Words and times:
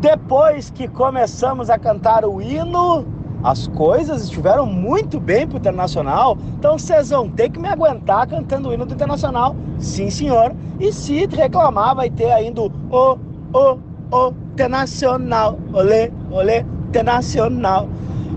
Depois 0.00 0.70
que 0.70 0.88
começamos 0.88 1.70
a 1.70 1.78
cantar 1.78 2.24
o 2.24 2.42
hino, 2.42 3.06
as 3.44 3.68
coisas 3.68 4.24
estiveram 4.24 4.66
muito 4.66 5.20
bem 5.20 5.46
pro 5.46 5.58
Internacional, 5.58 6.36
então 6.58 6.76
vocês 6.76 7.10
vão 7.10 7.28
ter 7.28 7.50
que 7.50 7.60
me 7.60 7.68
aguentar 7.68 8.26
cantando 8.26 8.68
o 8.68 8.74
hino 8.74 8.84
do 8.84 8.94
Internacional, 8.94 9.54
sim 9.78 10.10
senhor. 10.10 10.52
E 10.80 10.92
se 10.92 11.26
reclamar, 11.26 11.94
vai 11.94 12.10
ter 12.10 12.32
ainda 12.32 12.62
o 12.62 12.72
o 12.90 13.18
o 13.54 13.78
o 14.10 14.34
Internacional, 14.52 15.56
olê, 15.72 16.10
olê, 16.30 16.64
Internacional. 16.88 17.88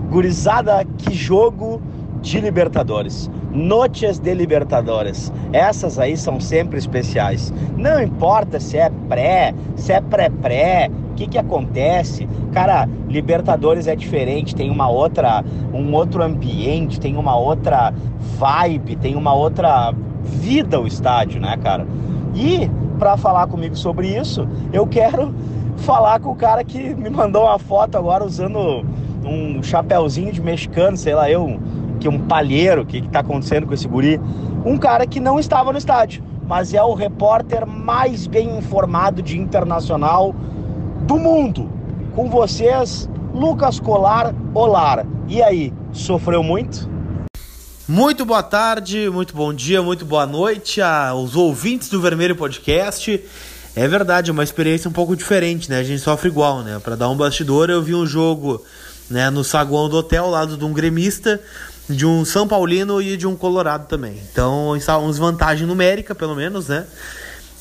Gurizada, 0.08 0.84
que 0.98 1.14
jogo 1.14 1.80
de 2.20 2.40
Libertadores. 2.40 3.30
Noches 3.52 4.18
de 4.18 4.32
Libertadores. 4.34 5.32
Essas 5.52 5.98
aí 5.98 6.16
são 6.16 6.40
sempre 6.40 6.78
especiais. 6.78 7.52
Não 7.76 8.00
importa 8.02 8.60
se 8.60 8.76
é 8.76 8.90
pré, 9.08 9.54
se 9.76 9.92
é 9.92 10.00
pré-pré, 10.00 10.90
o 11.10 11.14
que 11.14 11.26
que 11.26 11.38
acontece? 11.38 12.28
Cara, 12.52 12.88
Libertadores 13.08 13.86
é 13.86 13.96
diferente, 13.96 14.54
tem 14.54 14.70
uma 14.70 14.88
outra, 14.88 15.44
um 15.72 15.92
outro 15.92 16.22
ambiente, 16.22 17.00
tem 17.00 17.16
uma 17.16 17.36
outra 17.36 17.92
vibe, 18.38 18.96
tem 18.96 19.16
uma 19.16 19.34
outra 19.34 19.92
vida 20.22 20.80
o 20.80 20.86
estádio, 20.86 21.40
né, 21.40 21.56
cara? 21.56 21.86
E 22.34 22.70
para 22.98 23.16
falar 23.16 23.46
comigo 23.48 23.76
sobre 23.76 24.08
isso, 24.08 24.46
eu 24.72 24.86
quero 24.86 25.34
falar 25.78 26.20
com 26.20 26.30
o 26.30 26.36
cara 26.36 26.62
que 26.62 26.94
me 26.94 27.10
mandou 27.10 27.44
uma 27.44 27.58
foto 27.58 27.96
agora 27.96 28.24
usando 28.24 28.84
um 29.24 29.62
chapéuzinho 29.62 30.32
de 30.32 30.40
mexicano, 30.40 30.96
sei 30.96 31.14
lá, 31.14 31.30
eu, 31.30 31.58
que 32.00 32.08
um 32.08 32.18
palheiro, 32.18 32.82
o 32.82 32.86
que, 32.86 33.02
que 33.02 33.08
tá 33.08 33.20
acontecendo 33.20 33.66
com 33.66 33.74
esse 33.74 33.86
guri? 33.86 34.18
Um 34.64 34.76
cara 34.78 35.06
que 35.06 35.20
não 35.20 35.38
estava 35.38 35.70
no 35.70 35.78
estádio, 35.78 36.24
mas 36.48 36.74
é 36.74 36.82
o 36.82 36.94
repórter 36.94 37.66
mais 37.66 38.26
bem 38.26 38.58
informado 38.58 39.22
de 39.22 39.38
internacional 39.38 40.34
do 41.02 41.18
mundo. 41.18 41.70
Com 42.14 42.28
vocês, 42.28 43.08
Lucas 43.32 43.78
Colar 43.78 44.34
Olar. 44.54 45.06
E 45.28 45.42
aí, 45.42 45.72
sofreu 45.92 46.42
muito? 46.42 46.88
Muito 47.86 48.24
boa 48.24 48.42
tarde, 48.42 49.10
muito 49.10 49.34
bom 49.34 49.52
dia, 49.52 49.82
muito 49.82 50.04
boa 50.04 50.26
noite 50.26 50.80
aos 50.80 51.36
ouvintes 51.36 51.88
do 51.88 52.00
Vermelho 52.00 52.36
Podcast. 52.36 53.22
É 53.76 53.86
verdade, 53.86 54.30
é 54.30 54.32
uma 54.32 54.42
experiência 54.42 54.88
um 54.88 54.92
pouco 54.92 55.14
diferente, 55.14 55.68
né? 55.68 55.78
A 55.78 55.82
gente 55.82 56.00
sofre 56.00 56.28
igual, 56.28 56.62
né? 56.62 56.80
Para 56.82 56.96
dar 56.96 57.08
um 57.08 57.16
bastidor, 57.16 57.68
eu 57.68 57.82
vi 57.82 57.94
um 57.94 58.06
jogo 58.06 58.64
né, 59.10 59.28
no 59.28 59.42
saguão 59.42 59.88
do 59.88 59.96
hotel, 59.96 60.24
ao 60.24 60.30
lado 60.30 60.56
de 60.56 60.64
um 60.64 60.72
gremista, 60.72 61.40
de 61.90 62.06
um 62.06 62.24
São 62.24 62.46
Paulino 62.46 63.02
e 63.02 63.16
de 63.16 63.26
um 63.26 63.36
Colorado 63.36 63.86
também. 63.86 64.20
Então, 64.32 64.72
uns 64.72 65.18
vantagem 65.18 65.66
numérica, 65.66 66.14
pelo 66.14 66.34
menos, 66.34 66.68
né? 66.68 66.86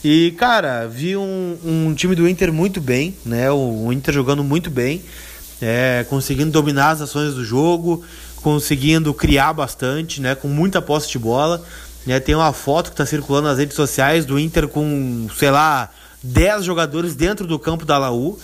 E, 0.03 0.31
cara, 0.37 0.87
vi 0.87 1.17
um, 1.17 1.57
um 1.63 1.93
time 1.93 2.15
do 2.15 2.27
Inter 2.27 2.53
muito 2.53 2.79
bem, 2.79 3.15
né? 3.25 3.51
O, 3.51 3.87
o 3.87 3.93
Inter 3.93 4.13
jogando 4.13 4.43
muito 4.43 4.69
bem, 4.69 5.03
é, 5.61 6.05
conseguindo 6.09 6.51
dominar 6.51 6.91
as 6.91 7.01
ações 7.01 7.33
do 7.33 7.43
jogo, 7.43 8.03
conseguindo 8.37 9.13
criar 9.13 9.51
bastante, 9.53 10.21
né? 10.21 10.35
Com 10.35 10.47
muita 10.47 10.81
posse 10.81 11.09
de 11.09 11.19
bola. 11.19 11.63
Né? 12.05 12.19
Tem 12.19 12.33
uma 12.33 12.53
foto 12.53 12.91
que 12.91 12.93
está 12.93 13.05
circulando 13.05 13.49
nas 13.49 13.57
redes 13.57 13.75
sociais 13.75 14.25
do 14.25 14.39
Inter 14.39 14.67
com, 14.67 15.27
sei 15.37 15.51
lá, 15.51 15.89
10 16.23 16.63
jogadores 16.63 17.13
dentro 17.13 17.45
do 17.45 17.59
campo 17.59 17.85
da 17.85 17.97
Laú 17.97 18.39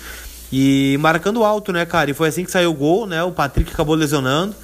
e 0.51 0.97
marcando 0.99 1.43
alto, 1.43 1.71
né, 1.71 1.85
cara? 1.85 2.11
E 2.11 2.13
foi 2.13 2.29
assim 2.29 2.43
que 2.43 2.51
saiu 2.51 2.71
o 2.71 2.73
gol, 2.73 3.07
né? 3.07 3.23
O 3.23 3.31
Patrick 3.31 3.71
acabou 3.71 3.95
lesionando. 3.95 4.55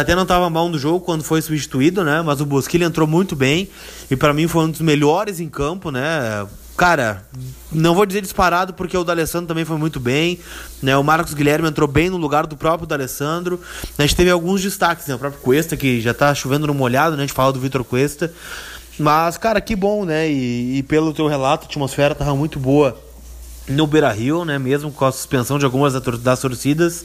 Até 0.00 0.14
não 0.14 0.22
estava 0.22 0.48
mal 0.50 0.68
no 0.68 0.78
jogo 0.78 1.00
quando 1.00 1.22
foi 1.22 1.40
substituído, 1.40 2.02
né? 2.04 2.22
Mas 2.22 2.40
o 2.40 2.46
Bosquilha 2.46 2.84
entrou 2.84 3.06
muito 3.06 3.36
bem 3.36 3.68
e 4.10 4.16
para 4.16 4.32
mim 4.32 4.48
foi 4.48 4.64
um 4.64 4.70
dos 4.70 4.80
melhores 4.80 5.40
em 5.40 5.48
campo, 5.48 5.90
né? 5.90 6.46
Cara, 6.76 7.24
não 7.70 7.94
vou 7.94 8.04
dizer 8.04 8.20
disparado 8.20 8.74
porque 8.74 8.96
o 8.96 9.04
D'Alessandro 9.04 9.46
também 9.46 9.64
foi 9.64 9.76
muito 9.76 10.00
bem, 10.00 10.40
né? 10.82 10.96
O 10.96 11.04
Marcos 11.04 11.32
Guilherme 11.32 11.68
entrou 11.68 11.86
bem 11.86 12.10
no 12.10 12.16
lugar 12.16 12.46
do 12.46 12.56
próprio 12.56 12.86
D'Alessandro. 12.86 13.60
A 13.96 14.02
gente 14.02 14.16
teve 14.16 14.30
alguns 14.30 14.60
destaques, 14.60 15.06
né? 15.06 15.14
O 15.14 15.18
próprio 15.18 15.40
Cuesta 15.40 15.76
que 15.76 16.00
já 16.00 16.12
tá 16.12 16.34
chovendo 16.34 16.66
no 16.66 16.74
molhado, 16.74 17.16
né? 17.16 17.22
A 17.22 17.26
gente 17.26 17.34
fala 17.34 17.52
do 17.52 17.60
Vitor 17.60 17.84
Cuesta. 17.84 18.32
Mas, 18.98 19.36
cara, 19.36 19.60
que 19.60 19.76
bom, 19.76 20.04
né? 20.04 20.28
E, 20.28 20.78
e, 20.78 20.82
pelo 20.82 21.12
teu 21.12 21.28
relato, 21.28 21.66
a 21.66 21.68
atmosfera 21.68 22.14
tava 22.14 22.34
muito 22.34 22.58
boa 22.58 23.03
no 23.68 23.86
Beira 23.86 24.10
Rio, 24.12 24.44
né? 24.44 24.58
Mesmo 24.58 24.92
com 24.92 25.04
a 25.04 25.12
suspensão 25.12 25.58
de 25.58 25.64
algumas 25.64 25.94
das 26.20 26.40
torcidas. 26.40 27.04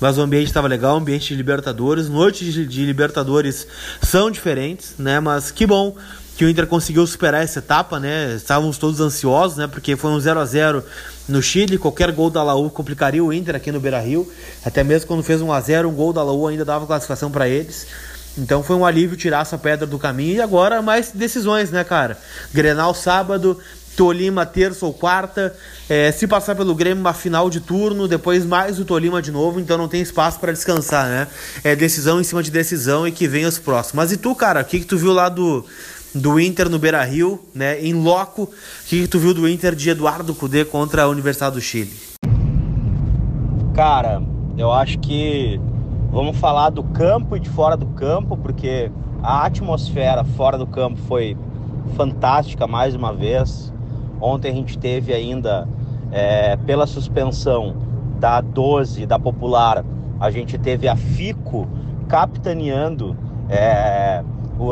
Mas 0.00 0.18
o 0.18 0.22
ambiente 0.22 0.46
estava 0.46 0.66
legal, 0.66 0.96
ambiente 0.96 1.28
de 1.28 1.34
Libertadores. 1.34 2.08
Noites 2.08 2.52
de, 2.52 2.84
Libertadores 2.84 3.66
são 4.02 4.30
diferentes, 4.30 4.94
né? 4.98 5.20
Mas 5.20 5.50
que 5.50 5.66
bom 5.66 5.94
que 6.36 6.44
o 6.44 6.48
Inter 6.48 6.66
conseguiu 6.66 7.06
superar 7.06 7.42
essa 7.42 7.58
etapa, 7.58 8.00
né? 8.00 8.34
Estávamos 8.34 8.78
todos 8.78 9.00
ansiosos, 9.00 9.58
né? 9.58 9.66
Porque 9.66 9.94
foi 9.94 10.10
um 10.10 10.18
0 10.18 10.40
a 10.40 10.44
0 10.44 10.84
no 11.28 11.42
Chile, 11.42 11.78
qualquer 11.78 12.10
gol 12.12 12.30
da 12.30 12.42
Laú 12.42 12.70
complicaria 12.70 13.22
o 13.22 13.32
Inter 13.32 13.54
aqui 13.54 13.70
no 13.70 13.78
Beira-Rio. 13.78 14.30
Até 14.64 14.82
mesmo 14.82 15.06
quando 15.06 15.22
fez 15.22 15.40
um 15.40 15.52
a 15.52 15.60
0, 15.60 15.88
um 15.88 15.92
gol 15.92 16.12
da 16.12 16.22
Laú 16.22 16.46
ainda 16.46 16.64
dava 16.64 16.86
classificação 16.86 17.30
para 17.30 17.48
eles. 17.48 17.86
Então 18.38 18.62
foi 18.62 18.76
um 18.76 18.86
alívio 18.86 19.16
tirar 19.16 19.42
essa 19.42 19.58
pedra 19.58 19.86
do 19.86 19.98
caminho 19.98 20.36
e 20.36 20.40
agora 20.40 20.80
mais 20.80 21.10
decisões, 21.10 21.70
né, 21.70 21.82
cara? 21.82 22.16
Grenal 22.54 22.94
sábado, 22.94 23.58
Tolima 23.96 24.46
terça 24.46 24.86
ou 24.86 24.92
quarta. 24.92 25.54
É, 25.88 26.10
se 26.12 26.26
passar 26.26 26.54
pelo 26.54 26.74
Grêmio, 26.74 27.00
uma 27.00 27.12
final 27.12 27.50
de 27.50 27.60
turno, 27.60 28.08
depois 28.08 28.44
mais 28.46 28.78
o 28.78 28.84
Tolima 28.84 29.20
de 29.20 29.30
novo, 29.30 29.60
então 29.60 29.76
não 29.76 29.88
tem 29.88 30.00
espaço 30.00 30.38
para 30.38 30.52
descansar, 30.52 31.06
né? 31.06 31.26
É 31.62 31.76
decisão 31.76 32.20
em 32.20 32.24
cima 32.24 32.42
de 32.42 32.50
decisão 32.50 33.06
e 33.06 33.12
que 33.12 33.28
vem 33.28 33.44
os 33.44 33.58
próximos. 33.58 33.94
Mas 33.94 34.12
e 34.12 34.16
tu, 34.16 34.34
cara, 34.34 34.60
o 34.60 34.64
que, 34.64 34.80
que 34.80 34.86
tu 34.86 34.96
viu 34.96 35.12
lá 35.12 35.28
do, 35.28 35.64
do 36.14 36.40
Inter 36.40 36.68
no 36.68 36.78
Beira 36.78 37.02
Rio, 37.04 37.40
né? 37.54 37.80
Em 37.80 37.94
loco, 37.94 38.44
o 38.44 38.50
que, 38.86 39.02
que 39.02 39.08
tu 39.08 39.18
viu 39.18 39.34
do 39.34 39.48
Inter 39.48 39.74
de 39.74 39.90
Eduardo 39.90 40.34
Cudê 40.34 40.64
contra 40.64 41.02
a 41.02 41.08
Universidade 41.08 41.56
do 41.56 41.60
Chile? 41.60 41.92
Cara, 43.74 44.22
eu 44.56 44.72
acho 44.72 44.98
que 44.98 45.60
Vamos 46.10 46.38
falar 46.38 46.70
do 46.70 46.82
campo 46.82 47.36
e 47.36 47.40
de 47.40 47.48
fora 47.48 47.76
do 47.76 47.86
campo, 47.86 48.36
porque 48.36 48.90
a 49.22 49.46
atmosfera 49.46 50.24
fora 50.24 50.58
do 50.58 50.66
campo 50.66 50.98
foi 51.06 51.36
fantástica 51.94 52.66
mais 52.66 52.96
uma 52.96 53.14
vez. 53.14 53.72
Ontem 54.20 54.50
a 54.50 54.54
gente 54.54 54.78
teve 54.78 55.12
ainda, 55.12 55.66
é, 56.12 56.56
pela 56.58 56.86
suspensão 56.86 57.74
da 58.18 58.40
12 58.40 59.06
da 59.06 59.18
Popular, 59.18 59.84
a 60.18 60.30
gente 60.30 60.58
teve 60.58 60.86
a 60.88 60.96
FICO 60.96 61.66
capitaneando 62.06 63.16
é, 63.48 64.22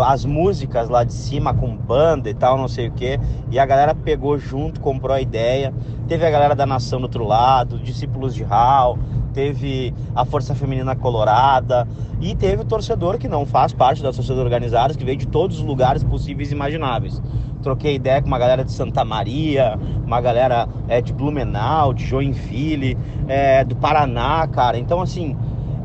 as 0.05 0.25
músicas 0.25 0.89
lá 0.91 1.03
de 1.03 1.13
cima 1.13 1.55
com 1.55 1.75
banda 1.75 2.29
e 2.29 2.35
tal, 2.35 2.59
não 2.59 2.69
sei 2.69 2.89
o 2.89 2.93
que. 2.93 3.19
E 3.51 3.59
a 3.59 3.65
galera 3.65 3.95
pegou 3.95 4.39
junto, 4.39 4.81
comprou 4.81 5.15
a 5.15 5.21
ideia. 5.21 5.73
Teve 6.07 6.27
a 6.27 6.31
galera 6.31 6.55
da 6.55 6.67
Nação 6.67 7.01
do 7.01 7.05
outro 7.05 7.25
lado, 7.25 7.79
discípulos 7.79 8.35
de 8.35 8.43
Hall, 8.43 8.99
teve 9.33 9.95
a 10.15 10.25
Força 10.25 10.55
Feminina 10.55 10.95
Colorada 10.97 11.87
e 12.21 12.35
teve 12.35 12.63
o 12.63 12.65
torcedor 12.65 13.19
que 13.19 13.29
não 13.29 13.47
faz 13.47 13.73
parte 13.73 14.03
das 14.03 14.17
torcidas 14.17 14.43
organizadas, 14.43 14.97
que 14.97 15.05
veio 15.05 15.17
de 15.17 15.27
todos 15.27 15.59
os 15.59 15.65
lugares 15.65 16.03
possíveis 16.03 16.51
e 16.51 16.55
imagináveis. 16.55 17.23
Troquei 17.63 17.95
ideia 17.97 18.21
com 18.21 18.29
uma 18.29 18.39
galera 18.39 18.65
de 18.65 18.73
Santa 18.73 19.05
Maria, 19.05 19.79
uma 20.05 20.21
galera 20.21 20.69
é, 20.89 21.01
de 21.01 21.13
Blumenau, 21.13 21.93
de 21.93 22.05
Joinville, 22.05 22.97
é, 23.27 23.65
do 23.65 23.77
Paraná, 23.77 24.47
cara. 24.47 24.79
Então, 24.79 25.01
assim, 25.01 25.37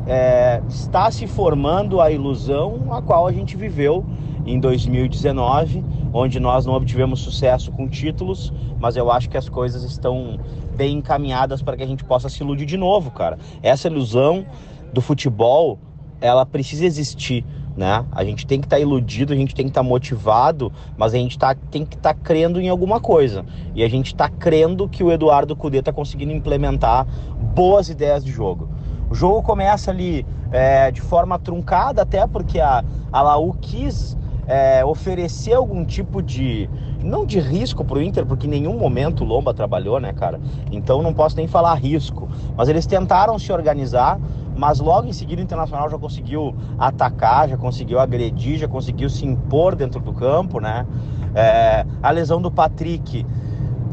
é, 0.06 0.62
está 0.68 1.10
se 1.10 1.26
formando 1.26 2.00
a 2.00 2.10
ilusão 2.10 2.92
a 2.92 3.00
qual 3.00 3.26
a 3.26 3.32
gente 3.32 3.56
viveu 3.56 4.04
em 4.46 4.60
2019, 4.60 5.84
onde 6.12 6.38
nós 6.38 6.66
não 6.66 6.74
obtivemos 6.74 7.20
sucesso 7.20 7.72
com 7.72 7.88
títulos, 7.88 8.52
mas 8.78 8.96
eu 8.96 9.10
acho 9.10 9.28
que 9.28 9.36
as 9.36 9.48
coisas 9.48 9.82
estão 9.82 10.38
bem 10.76 10.98
encaminhadas 10.98 11.62
para 11.62 11.76
que 11.76 11.82
a 11.82 11.86
gente 11.86 12.04
possa 12.04 12.28
se 12.28 12.42
iludir 12.42 12.66
de 12.66 12.76
novo, 12.76 13.10
cara. 13.10 13.38
Essa 13.62 13.88
ilusão 13.88 14.44
do 14.92 15.00
futebol, 15.00 15.78
ela 16.20 16.44
precisa 16.44 16.84
existir, 16.84 17.44
né? 17.76 18.04
A 18.12 18.24
gente 18.24 18.46
tem 18.46 18.60
que 18.60 18.66
estar 18.66 18.76
tá 18.76 18.80
iludido, 18.80 19.32
a 19.32 19.36
gente 19.36 19.54
tem 19.54 19.66
que 19.66 19.70
estar 19.70 19.82
tá 19.82 19.88
motivado, 19.88 20.72
mas 20.96 21.14
a 21.14 21.18
gente 21.18 21.38
tá, 21.38 21.54
tem 21.70 21.84
que 21.84 21.96
estar 21.96 22.14
tá 22.14 22.20
crendo 22.22 22.60
em 22.60 22.68
alguma 22.68 23.00
coisa. 23.00 23.44
E 23.74 23.82
a 23.82 23.88
gente 23.88 24.08
está 24.08 24.28
crendo 24.28 24.88
que 24.88 25.02
o 25.02 25.10
Eduardo 25.10 25.56
Cudê 25.56 25.78
está 25.78 25.92
conseguindo 25.92 26.32
implementar 26.32 27.06
boas 27.54 27.88
ideias 27.88 28.24
de 28.24 28.30
jogo. 28.30 28.68
O 29.10 29.14
jogo 29.14 29.42
começa 29.42 29.90
ali 29.90 30.26
é, 30.50 30.90
de 30.90 31.00
forma 31.00 31.38
truncada, 31.38 32.02
até 32.02 32.26
porque 32.26 32.60
a, 32.60 32.84
a 33.12 33.22
Laú 33.22 33.54
quis 33.60 34.16
é, 34.46 34.84
oferecer 34.84 35.54
algum 35.54 35.84
tipo 35.84 36.22
de. 36.22 36.68
Não 37.02 37.26
de 37.26 37.38
risco 37.38 37.84
para 37.84 37.98
o 37.98 38.02
Inter, 38.02 38.24
porque 38.24 38.46
em 38.46 38.50
nenhum 38.50 38.78
momento 38.78 39.24
o 39.24 39.26
Lomba 39.26 39.52
trabalhou, 39.52 40.00
né, 40.00 40.12
cara? 40.14 40.40
Então 40.72 41.02
não 41.02 41.12
posso 41.12 41.36
nem 41.36 41.46
falar 41.46 41.74
risco. 41.74 42.28
Mas 42.56 42.68
eles 42.68 42.86
tentaram 42.86 43.38
se 43.38 43.52
organizar, 43.52 44.18
mas 44.56 44.80
logo 44.80 45.06
em 45.08 45.12
seguida 45.12 45.40
o 45.40 45.44
Internacional 45.44 45.88
já 45.90 45.98
conseguiu 45.98 46.54
atacar, 46.78 47.48
já 47.48 47.56
conseguiu 47.56 47.98
agredir, 47.98 48.58
já 48.58 48.68
conseguiu 48.68 49.08
se 49.08 49.26
impor 49.26 49.74
dentro 49.74 50.00
do 50.00 50.12
campo, 50.12 50.60
né? 50.60 50.86
É, 51.34 51.84
a 52.02 52.10
lesão 52.10 52.40
do 52.40 52.50
Patrick 52.50 53.26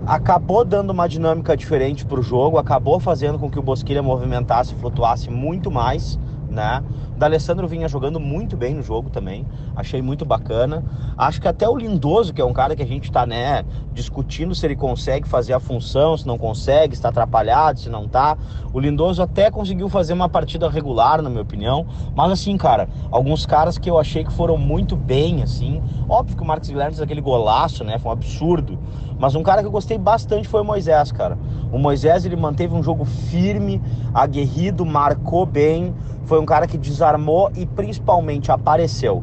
acabou 0.06 0.66
dando 0.66 0.92
uma 0.92 1.08
dinâmica 1.08 1.56
diferente 1.56 2.06
para 2.06 2.20
o 2.20 2.24
jogo, 2.24 2.58
acabou 2.58 3.00
fazendo 3.00 3.40
com 3.40 3.50
que 3.50 3.60
o 3.60 3.62
Bosquilha 3.62 4.02
movimentasse, 4.02 4.76
flutuasse 4.76 5.30
muito 5.30 5.72
mais 5.72 6.20
né? 6.52 6.84
D'Alessandro 7.18 7.68
vinha 7.68 7.88
jogando 7.88 8.20
muito 8.20 8.58
bem 8.58 8.74
no 8.74 8.84
jogo 8.84 9.10
também, 9.10 9.46
achei 9.76 10.02
muito 10.02 10.26
bacana. 10.26 10.84
Acho 11.18 11.40
que 11.40 11.48
até 11.48 11.68
o 11.68 11.76
Lindoso, 11.78 12.34
que 12.34 12.42
é 12.42 12.46
um 12.46 12.54
cara 12.54 12.76
que 12.76 12.84
a 12.84 12.86
gente 12.86 13.12
tá, 13.12 13.26
né, 13.26 13.64
discutindo 13.94 14.54
se 14.54 14.66
ele 14.66 14.76
consegue 14.76 15.28
fazer 15.28 15.54
a 15.54 15.60
função, 15.60 16.18
se 16.18 16.28
não 16.28 16.38
consegue, 16.38 16.96
se 16.96 17.02
tá 17.02 17.10
atrapalhado, 17.10 17.80
se 17.80 17.90
não 17.90 18.08
tá. 18.08 18.38
O 18.74 18.80
Lindoso 18.80 19.22
até 19.22 19.50
conseguiu 19.50 19.88
fazer 19.88 20.14
uma 20.14 20.28
partida 20.28 20.70
regular, 20.70 21.22
na 21.22 21.30
minha 21.30 21.42
opinião, 21.42 21.86
mas 22.16 22.32
assim, 22.32 22.58
cara, 22.58 22.90
alguns 23.10 23.46
caras 23.46 23.78
que 23.78 23.90
eu 23.90 23.98
achei 24.00 24.24
que 24.24 24.32
foram 24.32 24.58
muito 24.58 24.96
bem, 24.96 25.44
assim. 25.44 25.82
Óbvio 26.10 26.36
que 26.36 26.44
o 26.44 26.46
Marcos 26.46 26.70
Guilherme 26.70 26.92
fez 26.92 27.02
aquele 27.02 27.22
golaço, 27.22 27.84
né, 27.84 27.98
foi 27.98 28.10
um 28.10 28.14
absurdo. 28.14 28.78
Mas 29.22 29.36
um 29.36 29.44
cara 29.44 29.62
que 29.62 29.68
eu 29.68 29.72
gostei 29.72 30.00
bastante 30.00 30.48
foi 30.48 30.62
o 30.62 30.66
Moisés, 30.66 31.12
cara. 31.12 31.38
O 31.72 31.78
Moisés, 31.78 32.26
ele 32.26 32.36
manteve 32.36 32.74
um 32.74 32.82
jogo 32.82 33.06
firme, 33.06 33.80
aguerrido, 34.12 34.84
marcou 34.84 35.46
bem, 35.46 35.94
foi 36.32 36.40
um 36.40 36.46
cara 36.46 36.66
que 36.66 36.78
desarmou 36.78 37.52
e 37.58 37.66
principalmente 37.66 38.54
apareceu. 38.54 39.22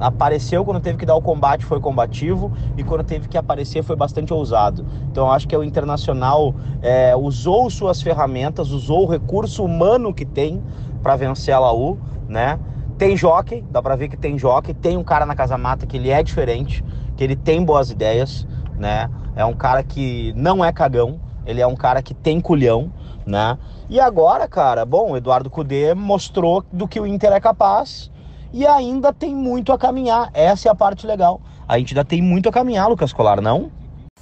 Apareceu 0.00 0.64
quando 0.64 0.80
teve 0.80 0.96
que 0.96 1.04
dar 1.04 1.14
o 1.14 1.20
combate, 1.20 1.66
foi 1.66 1.78
combativo, 1.78 2.50
e 2.78 2.82
quando 2.82 3.04
teve 3.04 3.28
que 3.28 3.36
aparecer, 3.36 3.82
foi 3.82 3.94
bastante 3.94 4.32
ousado. 4.32 4.86
Então, 5.10 5.30
acho 5.30 5.46
que 5.46 5.54
o 5.54 5.62
Internacional 5.62 6.54
é, 6.80 7.14
usou 7.14 7.68
suas 7.68 8.00
ferramentas, 8.00 8.70
usou 8.70 9.04
o 9.04 9.06
recurso 9.06 9.62
humano 9.62 10.14
que 10.14 10.24
tem 10.24 10.62
para 11.02 11.14
vencer 11.14 11.52
a 11.52 11.58
Laú, 11.58 11.98
né? 12.26 12.58
Tem 12.96 13.14
jockey, 13.14 13.62
dá 13.70 13.82
para 13.82 13.94
ver 13.94 14.08
que 14.08 14.16
tem 14.16 14.38
jockey, 14.38 14.72
tem 14.72 14.96
um 14.96 15.04
cara 15.04 15.26
na 15.26 15.34
Casa 15.34 15.58
Mata 15.58 15.84
que 15.84 15.98
ele 15.98 16.08
é 16.08 16.22
diferente, 16.22 16.82
que 17.18 17.22
ele 17.22 17.36
tem 17.36 17.62
boas 17.62 17.90
ideias, 17.90 18.48
né? 18.78 19.10
É 19.34 19.44
um 19.44 19.52
cara 19.52 19.82
que 19.82 20.32
não 20.34 20.64
é 20.64 20.72
cagão, 20.72 21.20
ele 21.44 21.60
é 21.60 21.66
um 21.66 21.76
cara 21.76 22.00
que 22.00 22.14
tem 22.14 22.40
culhão, 22.40 22.90
né? 23.26 23.58
E 23.90 23.98
agora, 23.98 24.46
cara, 24.46 24.84
bom, 24.84 25.16
Eduardo 25.16 25.50
Cudê 25.50 25.94
mostrou 25.94 26.64
do 26.72 26.86
que 26.86 27.00
o 27.00 27.06
Inter 27.06 27.32
é 27.32 27.40
capaz 27.40 28.10
e 28.52 28.66
ainda 28.66 29.12
tem 29.12 29.34
muito 29.34 29.72
a 29.72 29.78
caminhar. 29.78 30.30
Essa 30.32 30.68
é 30.68 30.72
a 30.72 30.74
parte 30.74 31.06
legal. 31.06 31.40
A 31.68 31.78
gente 31.78 31.92
ainda 31.92 32.04
tem 32.04 32.22
muito 32.22 32.48
a 32.48 32.52
caminhar, 32.52 32.88
Lucas 32.88 33.12
Colar, 33.12 33.40
não? 33.40 33.70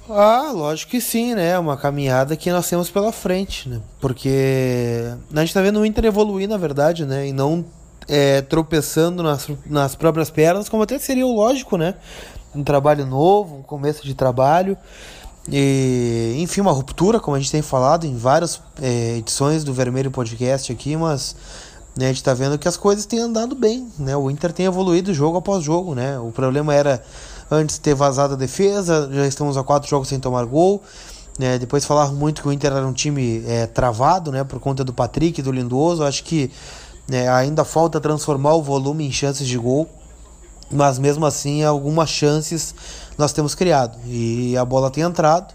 Ah, 0.09 0.51
lógico 0.53 0.91
que 0.91 1.01
sim, 1.01 1.33
né? 1.33 1.57
Uma 1.57 1.77
caminhada 1.77 2.35
que 2.35 2.51
nós 2.51 2.69
temos 2.69 2.89
pela 2.89 3.11
frente, 3.11 3.67
né? 3.67 3.81
Porque 3.99 5.01
a 5.33 5.39
gente 5.39 5.53
tá 5.53 5.61
vendo 5.61 5.79
o 5.79 5.85
Inter 5.85 6.05
evoluir, 6.05 6.47
na 6.47 6.57
verdade, 6.57 7.05
né? 7.05 7.27
E 7.27 7.33
não 7.33 7.65
é, 8.07 8.41
tropeçando 8.41 9.23
nas, 9.23 9.49
nas 9.65 9.95
próprias 9.95 10.29
pernas, 10.29 10.69
como 10.69 10.83
até 10.83 10.99
seria 10.99 11.25
o 11.25 11.35
lógico, 11.35 11.77
né? 11.77 11.95
Um 12.53 12.63
trabalho 12.63 13.05
novo, 13.05 13.57
um 13.57 13.61
começo 13.63 14.05
de 14.05 14.13
trabalho. 14.13 14.77
E, 15.51 16.35
enfim, 16.39 16.61
uma 16.61 16.71
ruptura, 16.71 17.19
como 17.19 17.35
a 17.35 17.39
gente 17.39 17.51
tem 17.51 17.61
falado 17.61 18.05
em 18.05 18.15
várias 18.15 18.59
é, 18.81 19.17
edições 19.17 19.63
do 19.63 19.73
Vermelho 19.73 20.09
Podcast 20.09 20.71
aqui, 20.71 20.97
mas 20.97 21.35
né, 21.95 22.05
a 22.05 22.07
gente 22.07 22.17
está 22.17 22.33
vendo 22.33 22.57
que 22.57 22.67
as 22.67 22.75
coisas 22.75 23.05
têm 23.05 23.19
andado 23.19 23.55
bem, 23.55 23.87
né? 23.97 24.17
O 24.17 24.29
Inter 24.29 24.51
tem 24.51 24.65
evoluído 24.65 25.13
jogo 25.13 25.37
após 25.37 25.63
jogo, 25.63 25.93
né? 25.93 26.19
O 26.19 26.31
problema 26.31 26.73
era 26.73 27.01
antes 27.49 27.77
ter 27.77 27.93
vazado 27.93 28.33
a 28.33 28.37
defesa, 28.37 29.09
já 29.11 29.27
estamos 29.27 29.55
a 29.55 29.63
quatro 29.63 29.89
jogos 29.89 30.07
sem 30.07 30.19
tomar 30.19 30.45
gol. 30.45 30.81
Né? 31.37 31.59
Depois 31.59 31.83
falaram 31.83 32.13
muito 32.13 32.41
que 32.41 32.47
o 32.47 32.51
Inter 32.51 32.71
era 32.71 32.87
um 32.87 32.93
time 32.93 33.43
é, 33.45 33.67
travado, 33.67 34.31
né? 34.31 34.43
Por 34.43 34.59
conta 34.59 34.83
do 34.83 34.93
Patrick 34.93 35.41
do 35.41 35.51
Lindoso. 35.51 36.03
Acho 36.03 36.23
que 36.23 36.51
né, 37.07 37.29
ainda 37.29 37.63
falta 37.63 37.99
transformar 37.99 38.55
o 38.55 38.63
volume 38.63 39.05
em 39.05 39.11
chances 39.11 39.47
de 39.47 39.57
gol, 39.57 39.87
mas 40.71 40.99
mesmo 40.99 41.25
assim 41.25 41.63
algumas 41.63 42.09
chances 42.09 42.75
nós 43.17 43.31
temos 43.31 43.55
criado. 43.55 43.97
E 44.05 44.55
a 44.57 44.65
bola 44.65 44.89
tem 44.89 45.03
entrado, 45.03 45.53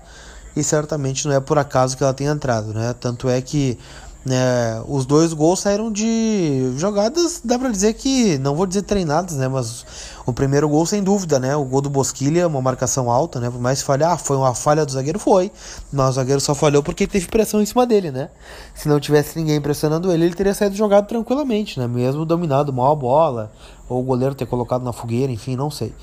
e 0.57 0.63
certamente 0.63 1.27
não 1.27 1.35
é 1.35 1.41
por 1.41 1.59
acaso 1.59 1.97
que 1.97 2.03
ela 2.03 2.15
tem 2.15 2.27
entrado, 2.27 2.73
né? 2.73 2.95
Tanto 2.99 3.29
é 3.29 3.41
que 3.41 3.79
né, 4.25 4.83
os 4.87 5.07
dois 5.07 5.33
gols 5.33 5.61
saíram 5.61 5.91
de 5.91 6.73
jogadas, 6.77 7.41
dá 7.43 7.59
para 7.59 7.71
dizer 7.71 7.95
que, 7.95 8.37
não 8.39 8.55
vou 8.55 8.67
dizer 8.67 8.83
treinadas, 8.83 9.37
né? 9.37 9.49
Mas 9.49 9.85
o 10.27 10.33
primeiro 10.33 10.69
gol, 10.69 10.85
sem 10.85 11.03
dúvida, 11.03 11.39
né? 11.39 11.57
O 11.57 11.65
gol 11.65 11.81
do 11.81 11.89
Bosquilha, 11.89 12.47
uma 12.47 12.61
marcação 12.61 13.11
alta, 13.11 13.41
né? 13.41 13.51
Por 13.51 13.61
mais 13.61 13.81
falhar, 13.81 14.13
ah, 14.13 14.19
foi 14.19 14.37
uma 14.37 14.55
falha 14.55 14.85
do 14.85 14.93
zagueiro, 14.93 15.19
foi. 15.19 15.51
Mas 15.91 16.11
o 16.11 16.13
zagueiro 16.13 16.41
só 16.41 16.55
falhou 16.55 16.83
porque 16.83 17.07
teve 17.07 17.27
pressão 17.29 17.63
em 17.63 17.67
cima 17.67 17.87
dele, 17.87 18.11
né? 18.11 18.29
Se 18.75 18.89
não 18.89 19.01
tivesse 19.01 19.39
ninguém 19.39 19.61
pressionando 19.61 20.13
ele, 20.13 20.27
ele 20.27 20.35
teria 20.35 20.53
saído 20.53 20.77
jogado 20.77 21.07
tranquilamente, 21.07 21.81
né? 21.81 21.87
Mesmo 21.87 22.27
dominado 22.27 22.73
mal 22.73 22.93
a 22.93 22.97
bola, 22.97 23.53
ou 23.89 24.01
o 24.01 24.05
goleiro 24.05 24.35
ter 24.35 24.47
colocado 24.47 24.85
na 24.85 24.93
fogueira, 24.93 25.33
enfim, 25.33 25.57
não 25.57 25.71
sei. 25.71 25.95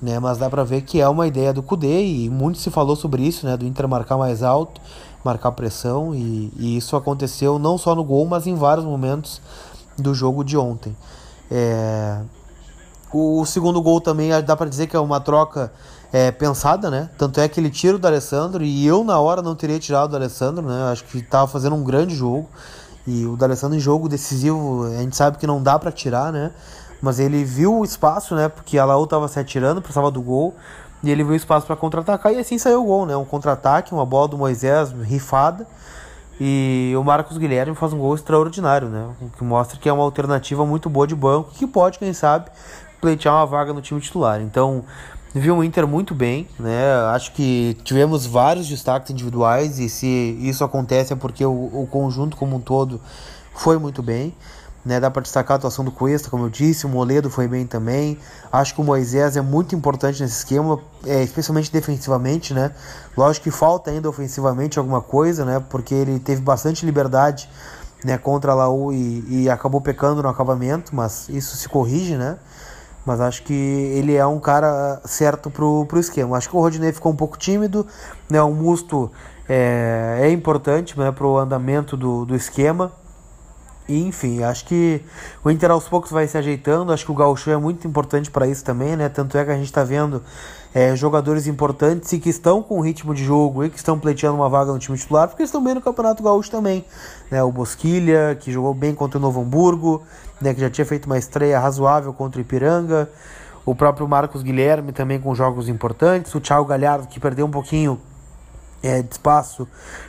Né? 0.00 0.18
Mas 0.20 0.38
dá 0.38 0.48
pra 0.48 0.62
ver 0.62 0.82
que 0.82 1.00
é 1.00 1.08
uma 1.08 1.26
ideia 1.26 1.52
do 1.52 1.62
Kudê 1.62 2.02
e 2.02 2.30
muito 2.30 2.58
se 2.58 2.70
falou 2.70 2.94
sobre 2.94 3.22
isso, 3.22 3.44
né? 3.44 3.56
Do 3.56 3.66
Inter 3.66 3.88
marcar 3.88 4.16
mais 4.16 4.42
alto, 4.42 4.80
marcar 5.26 5.52
pressão, 5.52 6.14
e, 6.14 6.52
e 6.56 6.76
isso 6.76 6.96
aconteceu 6.96 7.58
não 7.58 7.76
só 7.76 7.94
no 7.94 8.02
gol, 8.02 8.24
mas 8.26 8.46
em 8.46 8.54
vários 8.54 8.84
momentos 8.86 9.40
do 9.98 10.14
jogo 10.14 10.42
de 10.42 10.56
ontem. 10.56 10.96
É... 11.50 12.18
O 13.12 13.44
segundo 13.46 13.80
gol 13.80 14.00
também 14.00 14.30
dá 14.44 14.56
para 14.56 14.68
dizer 14.68 14.88
que 14.88 14.96
é 14.96 15.00
uma 15.00 15.20
troca 15.20 15.72
é, 16.12 16.30
pensada, 16.30 16.90
né? 16.90 17.08
Tanto 17.16 17.40
é 17.40 17.48
que 17.48 17.58
ele 17.58 17.70
tira 17.70 17.96
o 17.96 17.98
do 17.98 18.06
Alessandro 18.06 18.64
e 18.64 18.86
eu 18.86 19.04
na 19.04 19.18
hora 19.18 19.40
não 19.40 19.54
teria 19.54 19.78
tirado 19.78 20.06
o 20.06 20.08
do 20.08 20.16
Alessandro, 20.16 20.66
né? 20.66 20.90
Acho 20.92 21.04
que 21.04 21.18
estava 21.18 21.46
fazendo 21.46 21.76
um 21.76 21.84
grande 21.84 22.14
jogo. 22.14 22.48
E 23.06 23.24
o 23.24 23.36
D'Alessandro 23.36 23.76
em 23.76 23.80
jogo 23.80 24.08
decisivo, 24.08 24.84
a 24.86 25.02
gente 25.02 25.16
sabe 25.16 25.38
que 25.38 25.46
não 25.46 25.62
dá 25.62 25.78
para 25.78 25.92
tirar, 25.92 26.32
né? 26.32 26.50
Mas 27.00 27.20
ele 27.20 27.44
viu 27.44 27.78
o 27.78 27.84
espaço, 27.84 28.34
né? 28.34 28.48
Porque 28.48 28.78
a 28.78 28.84
Laú 28.84 29.04
estava 29.04 29.28
se 29.28 29.38
atirando, 29.38 29.80
precisava 29.80 30.10
do 30.10 30.20
gol. 30.20 30.54
E 31.06 31.10
ele 31.10 31.22
viu 31.22 31.36
espaço 31.36 31.64
para 31.64 31.76
contra-atacar 31.76 32.34
e 32.34 32.38
assim 32.40 32.58
saiu 32.58 32.82
o 32.82 32.84
gol, 32.84 33.06
né? 33.06 33.16
Um 33.16 33.24
contra-ataque, 33.24 33.94
uma 33.94 34.04
bola 34.04 34.26
do 34.26 34.36
Moisés 34.36 34.90
rifada. 34.90 35.64
E 36.40 36.92
o 36.98 37.04
Marcos 37.04 37.38
Guilherme 37.38 37.76
faz 37.76 37.92
um 37.92 37.98
gol 37.98 38.16
extraordinário, 38.16 38.88
né? 38.88 39.08
O 39.22 39.28
que 39.30 39.44
mostra 39.44 39.78
que 39.78 39.88
é 39.88 39.92
uma 39.92 40.02
alternativa 40.02 40.66
muito 40.66 40.90
boa 40.90 41.06
de 41.06 41.14
banco, 41.14 41.52
que 41.52 41.64
pode, 41.64 42.00
quem 42.00 42.12
sabe, 42.12 42.50
pleitear 43.00 43.36
uma 43.36 43.46
vaga 43.46 43.72
no 43.72 43.80
time 43.80 44.00
titular. 44.00 44.40
Então, 44.40 44.84
viu 45.32 45.56
o 45.56 45.62
Inter 45.62 45.86
muito 45.86 46.12
bem, 46.12 46.48
né? 46.58 46.92
Acho 47.14 47.30
que 47.32 47.78
tivemos 47.84 48.26
vários 48.26 48.66
destaques 48.66 49.12
individuais 49.12 49.78
e 49.78 49.88
se 49.88 50.36
isso 50.40 50.64
acontece 50.64 51.12
é 51.12 51.16
porque 51.16 51.46
o, 51.46 51.52
o 51.52 51.86
conjunto 51.88 52.36
como 52.36 52.56
um 52.56 52.60
todo 52.60 53.00
foi 53.54 53.78
muito 53.78 54.02
bem. 54.02 54.34
Né, 54.86 55.00
dá 55.00 55.10
para 55.10 55.20
destacar 55.20 55.54
a 55.54 55.56
atuação 55.56 55.84
do 55.84 55.90
Cuesta, 55.90 56.30
como 56.30 56.44
eu 56.44 56.48
disse, 56.48 56.86
o 56.86 56.88
Moledo 56.88 57.28
foi 57.28 57.48
bem 57.48 57.66
também. 57.66 58.20
Acho 58.52 58.72
que 58.72 58.80
o 58.80 58.84
Moisés 58.84 59.36
é 59.36 59.40
muito 59.40 59.74
importante 59.74 60.22
nesse 60.22 60.36
esquema, 60.36 60.78
é, 61.04 61.24
especialmente 61.24 61.72
defensivamente, 61.72 62.54
né? 62.54 62.70
Lógico 63.16 63.42
que 63.42 63.50
falta 63.50 63.90
ainda 63.90 64.08
ofensivamente 64.08 64.78
alguma 64.78 65.00
coisa, 65.00 65.44
né? 65.44 65.60
Porque 65.68 65.92
ele 65.92 66.20
teve 66.20 66.40
bastante 66.40 66.86
liberdade 66.86 67.50
né, 68.04 68.16
contra 68.16 68.52
a 68.52 68.54
Laú 68.54 68.92
e, 68.92 69.42
e 69.42 69.50
acabou 69.50 69.80
pecando 69.80 70.22
no 70.22 70.28
acabamento, 70.28 70.94
mas 70.94 71.28
isso 71.28 71.56
se 71.56 71.68
corrige, 71.68 72.16
né? 72.16 72.38
Mas 73.04 73.20
acho 73.20 73.42
que 73.42 73.52
ele 73.52 74.14
é 74.14 74.24
um 74.24 74.38
cara 74.38 75.00
certo 75.04 75.50
pro, 75.50 75.84
pro 75.86 75.98
esquema. 75.98 76.36
Acho 76.36 76.48
que 76.48 76.56
o 76.56 76.60
Rodinei 76.60 76.92
ficou 76.92 77.10
um 77.10 77.16
pouco 77.16 77.36
tímido, 77.36 77.84
né? 78.30 78.40
O 78.40 78.52
Musto 78.52 79.10
é, 79.48 80.20
é 80.22 80.30
importante 80.30 80.96
né, 80.96 81.10
pro 81.10 81.36
andamento 81.38 81.96
do, 81.96 82.24
do 82.24 82.36
esquema. 82.36 82.92
Enfim, 83.88 84.42
acho 84.42 84.64
que 84.64 85.00
o 85.44 85.50
Inter 85.50 85.70
aos 85.70 85.88
poucos 85.88 86.10
vai 86.10 86.26
se 86.26 86.36
ajeitando. 86.36 86.92
Acho 86.92 87.04
que 87.04 87.12
o 87.12 87.14
Gaucho 87.14 87.50
é 87.50 87.56
muito 87.56 87.86
importante 87.86 88.30
para 88.30 88.46
isso 88.46 88.64
também, 88.64 88.96
né? 88.96 89.08
Tanto 89.08 89.38
é 89.38 89.44
que 89.44 89.50
a 89.50 89.54
gente 89.54 89.66
está 89.66 89.84
vendo 89.84 90.22
é, 90.74 90.94
jogadores 90.96 91.46
importantes 91.46 92.12
e 92.12 92.18
que 92.18 92.28
estão 92.28 92.62
com 92.62 92.80
ritmo 92.80 93.14
de 93.14 93.24
jogo 93.24 93.64
e 93.64 93.70
que 93.70 93.76
estão 93.76 93.98
pleiteando 93.98 94.36
uma 94.36 94.48
vaga 94.48 94.72
no 94.72 94.78
time 94.78 94.98
titular, 94.98 95.28
porque 95.28 95.42
estão 95.42 95.62
bem 95.62 95.74
no 95.74 95.80
Campeonato 95.80 96.22
Gaúcho 96.22 96.50
também. 96.50 96.84
Né? 97.30 97.42
O 97.42 97.52
Bosquilha, 97.52 98.36
que 98.40 98.50
jogou 98.50 98.74
bem 98.74 98.94
contra 98.94 99.18
o 99.18 99.22
Novo 99.22 99.40
Hamburgo, 99.40 100.02
né? 100.40 100.52
que 100.52 100.60
já 100.60 100.68
tinha 100.68 100.84
feito 100.84 101.06
uma 101.06 101.16
estreia 101.16 101.58
razoável 101.60 102.12
contra 102.12 102.38
o 102.38 102.42
Ipiranga. 102.42 103.08
O 103.64 103.74
próprio 103.74 104.06
Marcos 104.06 104.42
Guilherme 104.42 104.92
também 104.92 105.20
com 105.20 105.34
jogos 105.34 105.68
importantes. 105.68 106.34
O 106.34 106.40
Thiago 106.40 106.64
Galhardo, 106.64 107.06
que 107.06 107.18
perdeu 107.18 107.46
um 107.46 107.50
pouquinho 107.50 108.00
é, 108.86 109.02
de 109.02 109.12
espaço 109.12 109.66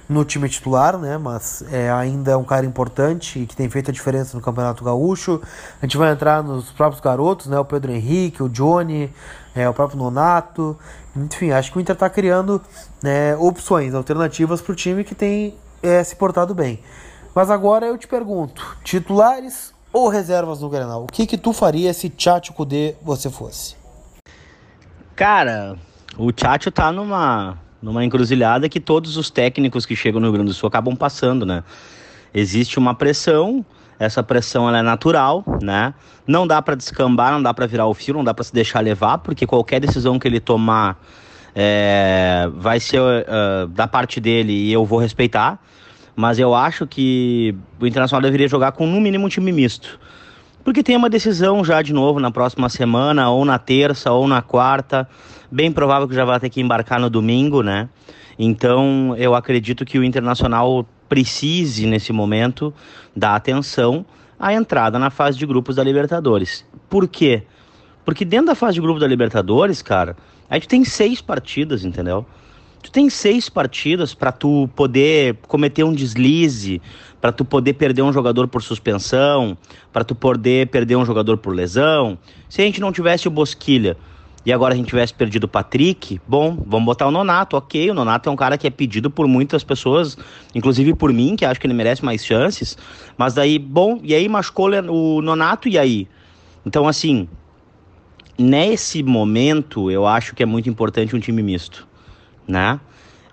no 0.08 0.24
time 0.24 0.48
titular, 0.48 0.98
né? 0.98 1.18
Mas 1.18 1.64
é, 1.72 1.90
ainda 1.92 2.32
é 2.32 2.38
um 2.38 2.44
cara 2.44 2.66
importante 2.66 3.46
que 3.46 3.56
tem 3.56 3.70
feito 3.70 3.90
a 3.90 3.94
diferença 3.94 4.38
no 4.38 4.44
Campeonato 4.44 4.84
Gaúcho. 4.84 5.42
A 5.82 5.86
gente 5.86 5.98
vai 5.98 6.12
entrar 6.12 6.44
nos 6.44 6.72
próprios 6.72 7.02
garotos, 7.02 7.48
né? 7.48 7.60
O 7.60 7.66
Pedro 7.66 7.92
Henrique, 7.92 8.44
o 8.44 8.50
Johnny, 8.50 9.12
é, 9.56 9.68
o 9.68 9.74
próprio 9.74 9.98
Nonato. 9.98 10.78
Enfim, 11.16 11.52
acho 11.52 11.72
que 11.72 11.78
o 11.78 11.82
Inter 11.82 11.94
está 11.94 12.10
criando 12.10 12.62
né, 13.02 13.36
opções, 13.38 13.96
alternativas 13.96 14.62
para 14.62 14.72
o 14.72 14.76
time 14.76 15.04
que 15.04 15.16
tem 15.16 15.56
é, 15.82 16.04
se 16.04 16.16
portado 16.16 16.54
bem. 16.54 16.80
Mas 17.34 17.50
agora 17.50 17.86
eu 17.88 17.98
te 17.98 18.08
pergunto, 18.08 18.78
titulares 18.84 19.74
ou 19.92 20.10
reservas 20.10 20.62
no 20.62 20.70
Grenal? 20.70 21.04
O 21.04 21.08
que 21.08 21.26
que 21.26 21.38
tu 21.38 21.54
faria 21.54 21.94
se 21.94 22.10
Tchatcho 22.10 22.54
Kudê 22.54 22.96
você 23.02 23.30
fosse? 23.30 23.76
Cara, 25.16 25.76
o 26.18 26.32
Tchatcho 26.32 26.72
tá 26.72 26.92
numa 26.92 27.58
numa 27.82 28.04
encruzilhada 28.04 28.68
que 28.68 28.80
todos 28.80 29.18
os 29.18 29.30
técnicos 29.30 29.86
que 29.86 29.96
chegam 29.96 30.20
no 30.20 30.28
Rio 30.28 30.34
Grande 30.34 30.50
do 30.50 30.54
Sul 30.54 30.68
acabam 30.68 30.96
passando, 30.96 31.46
né? 31.46 31.64
Existe 32.34 32.78
uma 32.78 32.94
pressão, 32.94 33.66
essa 34.00 34.22
pressão 34.22 34.68
ela 34.68 34.80
é 34.80 34.82
natural, 34.82 35.44
né? 35.62 35.94
Não 36.26 36.46
dá 36.46 36.62
para 36.62 36.76
descambar, 36.76 37.32
não 37.32 37.42
dá 37.42 37.54
para 37.54 37.66
virar 37.66 37.88
o 37.88 37.94
fio, 37.94 38.14
não 38.14 38.24
dá 38.24 38.34
para 38.34 38.44
se 38.44 38.54
deixar 38.54 38.82
levar, 38.82 39.20
porque 39.20 39.46
qualquer 39.46 39.80
decisão 39.80 40.20
que 40.20 40.28
ele 40.28 40.40
tomar 40.40 41.00
é, 41.56 42.50
vai 42.54 42.80
ser 42.80 43.02
uh, 43.02 43.68
da 43.68 43.88
parte 43.88 44.20
dele 44.20 44.54
e 44.54 44.72
eu 44.72 44.86
vou 44.86 45.00
respeitar. 45.00 45.60
Mas 46.16 46.40
eu 46.40 46.54
acho 46.54 46.86
que 46.86 47.56
o 47.80 47.86
Internacional 47.86 48.22
deveria 48.22 48.48
jogar 48.48 48.72
com 48.72 48.88
no 48.88 49.00
mínimo 49.00 49.26
um 49.26 49.30
time 49.30 49.52
misto. 49.52 50.00
porque 50.64 50.84
tem 50.84 50.98
uma 50.98 51.10
decisão 51.10 51.64
já 51.64 51.82
de 51.82 51.94
novo 51.94 52.20
na 52.20 52.30
próxima 52.30 52.68
semana, 52.70 53.30
ou 53.30 53.46
na 53.46 53.58
terça, 53.58 54.12
ou 54.12 54.28
na 54.28 54.42
quarta. 54.42 55.08
Bem 55.50 55.72
provável 55.72 56.08
que 56.08 56.16
já 56.16 56.26
vai 56.26 56.40
ter 56.40 56.50
que 56.50 56.60
embarcar 56.60 57.00
no 57.00 57.10
domingo, 57.10 57.64
né? 57.64 57.88
Então 58.38 59.16
eu 59.18 59.34
acredito 59.34 59.86
que 59.86 59.98
o 59.98 60.04
Internacional 60.04 60.86
precise, 61.08 61.88
nesse 61.88 62.12
momento, 62.12 62.74
dar 63.16 63.36
atenção 63.36 64.06
à 64.38 64.54
entrada 64.54 65.00
na 65.00 65.10
fase 65.10 65.38
de 65.38 65.46
grupos 65.46 65.78
da 65.78 65.84
Libertadores. 65.84 66.66
Por 66.90 67.08
quê? 67.08 67.44
Porque 68.04 68.26
dentro 68.26 68.48
da 68.48 68.56
fase 68.56 68.76
de 68.76 68.82
grupo 68.82 69.00
da 69.00 69.08
Libertadores, 69.08 69.82
cara, 69.82 70.18
a 70.50 70.56
gente 70.56 70.68
tem 70.68 70.84
seis 70.84 71.22
partidas, 71.22 71.86
entendeu? 71.86 72.26
Tu 72.84 72.92
tem 72.92 73.10
seis 73.10 73.50
partidas 73.50 74.14
para 74.14 74.32
tu 74.32 74.70
poder 74.76 75.38
cometer 75.48 75.84
um 75.84 75.94
deslize, 75.94 76.82
para 77.20 77.32
tu 77.32 77.44
poder 77.44 77.74
perder 77.74 78.02
um 78.02 78.14
jogador 78.14 78.48
por 78.48 78.62
suspensão, 78.62 79.58
para 79.92 80.04
tu 80.04 80.14
poder 80.14 80.68
perder 80.68 80.96
um 80.96 81.06
jogador 81.06 81.38
por 81.38 81.56
lesão. 81.56 82.18
Se 82.48 82.62
a 82.62 82.66
gente 82.66 82.80
não 82.80 82.92
tivesse 82.92 83.28
o 83.28 83.32
Bosquilha 83.32 83.98
e 84.48 84.54
agora 84.54 84.74
a 84.74 84.78
gente 84.78 84.88
tivesse 84.88 85.14
perdido 85.14 85.44
o 85.44 85.48
Patrick, 85.50 86.22
bom, 86.26 86.64
vamos 86.66 86.86
botar 86.86 87.06
o 87.06 87.12
Nonato, 87.12 87.58
ok. 87.58 87.92
O 87.92 87.94
Nonato 87.94 88.30
é 88.30 88.32
um 88.32 88.36
cara 88.38 88.58
que 88.58 88.66
é 88.66 88.70
pedido 88.70 89.12
por 89.12 89.28
muitas 89.28 89.62
pessoas, 89.62 90.18
inclusive 90.56 90.96
por 90.96 91.12
mim, 91.12 91.36
que 91.36 91.44
acho 91.44 91.60
que 91.60 91.68
ele 91.68 91.74
merece 91.74 92.06
mais 92.06 92.26
chances. 92.26 92.78
Mas 93.18 93.34
daí, 93.34 93.60
bom, 93.60 94.00
e 94.02 94.16
aí 94.16 94.30
machucou 94.30 94.70
o 94.70 95.22
Nonato, 95.22 95.68
e 95.68 95.78
aí? 95.78 96.08
Então, 96.66 96.88
assim, 96.88 97.28
nesse 98.40 99.04
momento, 99.04 99.92
eu 99.92 100.08
acho 100.08 100.34
que 100.34 100.44
é 100.44 100.46
muito 100.46 100.70
importante 100.70 101.14
um 101.14 101.20
time 101.20 101.44
misto 101.44 101.86
né? 102.48 102.80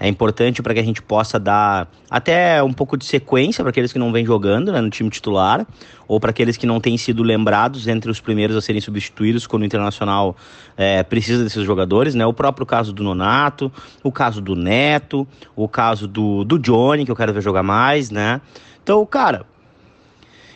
É 0.04 0.08
importante 0.08 0.60
para 0.62 0.74
que 0.74 0.80
a 0.80 0.82
gente 0.82 1.00
possa 1.00 1.40
dar 1.40 1.88
até 2.10 2.62
um 2.62 2.74
pouco 2.74 2.94
de 2.94 3.06
sequência 3.06 3.64
para 3.64 3.70
aqueles 3.70 3.90
que 3.90 3.98
não 3.98 4.12
vêm 4.12 4.22
jogando 4.22 4.70
né, 4.70 4.78
no 4.78 4.90
time 4.90 5.08
titular, 5.08 5.66
ou 6.06 6.20
para 6.20 6.28
aqueles 6.28 6.58
que 6.58 6.66
não 6.66 6.78
têm 6.78 6.98
sido 6.98 7.22
lembrados 7.22 7.88
entre 7.88 8.10
os 8.10 8.20
primeiros 8.20 8.54
a 8.54 8.60
serem 8.60 8.82
substituídos 8.82 9.46
quando 9.46 9.62
o 9.62 9.64
Internacional 9.64 10.36
é, 10.76 11.02
precisa 11.02 11.42
desses 11.42 11.64
jogadores. 11.64 12.14
Né? 12.14 12.26
O 12.26 12.34
próprio 12.34 12.66
caso 12.66 12.92
do 12.92 13.02
Nonato, 13.02 13.72
o 14.02 14.12
caso 14.12 14.42
do 14.42 14.54
Neto, 14.54 15.26
o 15.56 15.66
caso 15.66 16.06
do, 16.06 16.44
do 16.44 16.58
Johnny, 16.58 17.06
que 17.06 17.10
eu 17.10 17.16
quero 17.16 17.32
ver 17.32 17.40
jogar 17.40 17.62
mais. 17.62 18.10
Né? 18.10 18.42
Então, 18.82 19.06
cara, 19.06 19.46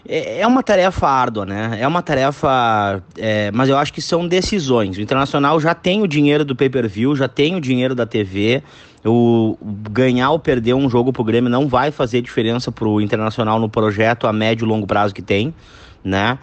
é, 0.09 0.41
é 0.41 0.47
uma 0.47 0.63
tarefa 0.63 1.07
árdua, 1.07 1.45
né? 1.45 1.77
É 1.79 1.87
uma 1.87 2.01
tarefa. 2.01 3.03
É, 3.17 3.51
mas 3.53 3.69
eu 3.69 3.77
acho 3.77 3.93
que 3.93 4.01
são 4.01 4.27
decisões. 4.27 4.97
O 4.97 5.01
Internacional 5.03 5.61
já 5.61 5.75
tem 5.75 6.03
o 6.03 6.07
dinheiro 6.07 6.47
do 6.47 6.57
pay 6.57 6.71
per 6.71 6.89
view, 6.89 7.15
já 7.15 7.29
tem 7.29 7.55
o 7.55 7.61
dinheiro 7.61 7.95
da 7.95 8.07
TV. 8.07 8.63
O 9.05 9.57
ganhar 9.91 10.31
ou 10.31 10.39
perder 10.39 10.75
um 10.75 10.89
jogo 10.89 11.13
pro 11.13 11.23
Grêmio 11.23 11.51
não 11.51 11.69
vai 11.69 11.91
fazer 11.91 12.23
diferença 12.23 12.73
pro 12.73 13.01
Internacional 13.01 13.61
no 13.61 13.69
projeto 13.69 14.27
a 14.27 14.33
médio 14.33 14.65
e 14.65 14.69
longo 14.69 14.87
prazo 14.87 15.15
que 15.15 15.23
tem, 15.23 15.55
né? 16.03 16.39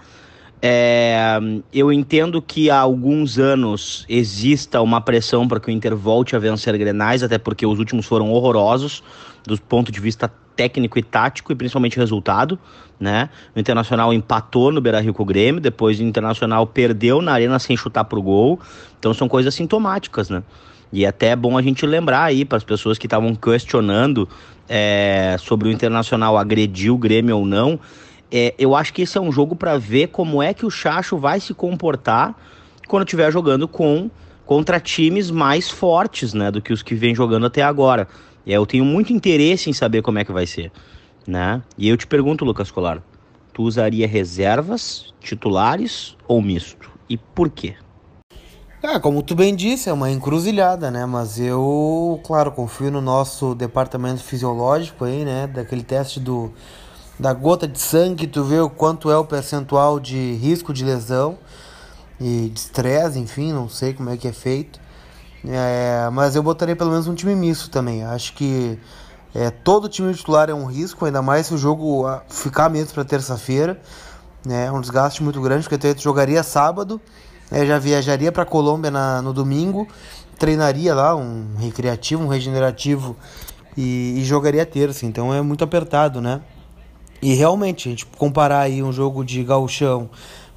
É, 0.62 1.38
eu 1.74 1.92
entendo 1.92 2.42
que 2.42 2.70
há 2.70 2.80
alguns 2.80 3.38
anos 3.38 4.06
exista 4.08 4.82
uma 4.82 5.02
pressão 5.02 5.48
para 5.48 5.60
que 5.60 5.68
o 5.68 5.72
Inter 5.72 5.96
volte 5.96 6.36
a 6.36 6.40
vencer 6.40 6.76
Grenais, 6.78 7.22
até 7.22 7.38
porque 7.38 7.66
os 7.66 7.78
últimos 7.78 8.06
foram 8.06 8.32
horrorosos 8.32 9.04
do 9.46 9.60
ponto 9.62 9.92
de 9.92 10.00
vista 10.00 10.32
técnico 10.56 10.98
e 10.98 11.04
tático 11.04 11.52
e 11.52 11.56
principalmente 11.56 11.98
resultado, 11.98 12.58
né? 13.00 13.30
O 13.56 13.60
Internacional 13.60 14.14
empatou 14.14 14.72
no 14.72 14.80
Beira-Rio 14.80 15.14
com 15.14 15.24
o 15.24 15.26
Grêmio, 15.26 15.60
depois 15.60 16.00
o 16.00 16.04
Internacional 16.04 16.66
perdeu 16.66 17.22
na 17.22 17.34
arena 17.34 17.60
sem 17.60 17.76
chutar 17.76 18.06
pro 18.06 18.22
gol. 18.22 18.60
Então 19.00 19.14
são 19.14 19.28
coisas 19.28 19.54
sintomáticas, 19.54 20.30
né? 20.30 20.44
E 20.92 21.04
é 21.04 21.08
até 21.08 21.28
é 21.28 21.36
bom 21.36 21.58
a 21.58 21.62
gente 21.62 21.86
lembrar 21.86 22.24
aí 22.24 22.46
para 22.46 22.58
as 22.58 22.64
pessoas 22.64 22.98
que 22.98 23.06
estavam 23.06 23.36
questionando 23.36 24.30
é, 24.70 25.36
sobre 25.40 25.68
o 25.68 25.72
Internacional 25.72 26.38
agredir 26.38 26.94
o 26.94 26.98
Grêmio 26.98 27.38
ou 27.38 27.46
não. 27.46 27.80
É, 28.32 28.54
eu 28.58 28.76
acho 28.76 28.94
que 28.94 29.02
esse 29.02 29.18
é 29.18 29.22
um 29.22 29.32
jogo 29.32 29.56
para 29.56 29.78
ver 29.78 30.08
como 30.08 30.42
é 30.42 30.54
que 30.54 30.66
o 30.66 30.70
Chacho 30.70 31.18
vai 31.18 31.40
se 31.40 31.54
comportar 31.54 32.36
quando 32.88 33.04
estiver 33.04 33.32
jogando 33.32 33.68
com 33.68 34.10
contra 34.46 34.80
times 34.80 35.32
mais 35.32 35.70
fortes, 35.70 36.34
né, 36.34 36.52
do 36.52 36.62
que 36.62 36.72
os 36.72 36.84
que 36.84 36.94
vem 36.94 37.16
jogando 37.16 37.48
até 37.48 37.64
agora. 37.64 38.08
E 38.46 38.54
eu 38.54 38.66
tenho 38.66 38.86
muito 38.86 39.12
interesse 39.12 39.70
em 39.70 39.74
saber 39.74 40.02
como 40.02 40.20
é 40.20 40.26
que 40.26 40.32
vai 40.32 40.46
ser, 40.46 40.72
né? 41.26 41.62
E 41.78 41.88
eu 41.88 41.98
te 41.98 42.06
pergunto, 42.06 42.46
Lucas 42.46 42.70
Colar, 42.70 43.02
tu 43.54 43.64
usaria 43.64 44.08
reservas, 44.08 45.14
titulares 45.20 46.16
ou 46.28 46.42
misto? 46.42 46.92
E 47.10 47.18
por 47.18 47.50
quê? 47.50 47.76
É, 48.84 49.00
como 49.00 49.24
tu 49.24 49.34
bem 49.34 49.56
disse, 49.56 49.90
é 49.90 49.94
uma 49.94 50.12
encruzilhada, 50.12 50.92
né? 50.92 51.08
Mas 51.08 51.40
eu, 51.40 52.22
claro, 52.24 52.52
confio 52.52 52.92
no 52.92 53.02
nosso 53.02 53.56
departamento 53.56 54.22
fisiológico 54.24 55.06
aí, 55.06 55.26
né? 55.26 55.48
Daquele 55.48 55.84
teste 55.84 56.20
do 56.20 56.54
da 57.18 57.34
gota 57.34 57.68
de 57.68 57.80
sangue, 57.80 58.28
tu 58.28 58.44
vê 58.44 58.60
o 58.60 58.70
quanto 58.70 59.10
é 59.10 59.18
o 59.18 59.24
percentual 59.24 60.00
de 60.00 60.34
risco 60.34 60.74
de 60.74 60.84
lesão 60.84 61.38
e 62.20 62.50
de 62.50 62.60
estresse, 62.60 63.18
enfim, 63.18 63.54
não 63.54 63.70
sei 63.70 63.94
como 63.94 64.10
é 64.10 64.18
que 64.18 64.28
é 64.28 64.34
feito. 64.34 64.80
É, 65.48 66.10
mas 66.12 66.36
eu 66.36 66.44
botaria 66.44 66.76
pelo 66.76 66.92
menos 66.92 67.08
um 67.08 67.16
time 67.16 67.36
misto 67.36 67.70
também. 67.70 68.04
Acho 68.04 68.34
que 68.34 68.80
é, 69.34 69.50
todo 69.50 69.90
time 69.90 70.14
titular 70.14 70.50
é 70.50 70.54
um 70.54 70.66
risco, 70.66 71.06
ainda 71.06 71.22
mais 71.22 71.48
se 71.48 71.54
o 71.54 71.58
jogo 71.58 72.06
ah, 72.08 72.24
ficar 72.30 72.70
mesmo 72.70 72.94
para 72.94 73.04
terça-feira. 73.04 73.80
Né, 74.46 74.68
é 74.68 74.72
um 74.72 74.80
desgaste 74.80 75.24
muito 75.24 75.42
grande, 75.42 75.68
porque 75.68 75.94
tu 75.94 76.02
jogaria 76.02 76.44
sábado, 76.44 77.02
né, 77.50 77.66
já 77.66 77.80
viajaria 77.80 78.32
para 78.32 78.46
Colômbia 78.46 78.92
na, 78.92 79.20
no 79.20 79.34
domingo, 79.34 79.88
treinaria 80.38 80.94
lá 80.94 81.16
um 81.16 81.56
recreativo, 81.58 82.24
um 82.24 82.28
regenerativo 82.28 83.16
e, 83.76 84.20
e 84.20 84.24
jogaria 84.24 84.66
terça. 84.66 85.06
Então 85.06 85.34
é 85.34 85.42
muito 85.42 85.64
apertado, 85.64 86.22
né? 86.22 86.42
E 87.22 87.34
realmente, 87.34 87.90
a 87.90 87.92
gente 87.92 88.06
comparar 88.06 88.60
aí 88.60 88.84
um 88.84 88.92
jogo 88.92 89.26
de 89.26 89.44
gauchão 89.44 90.10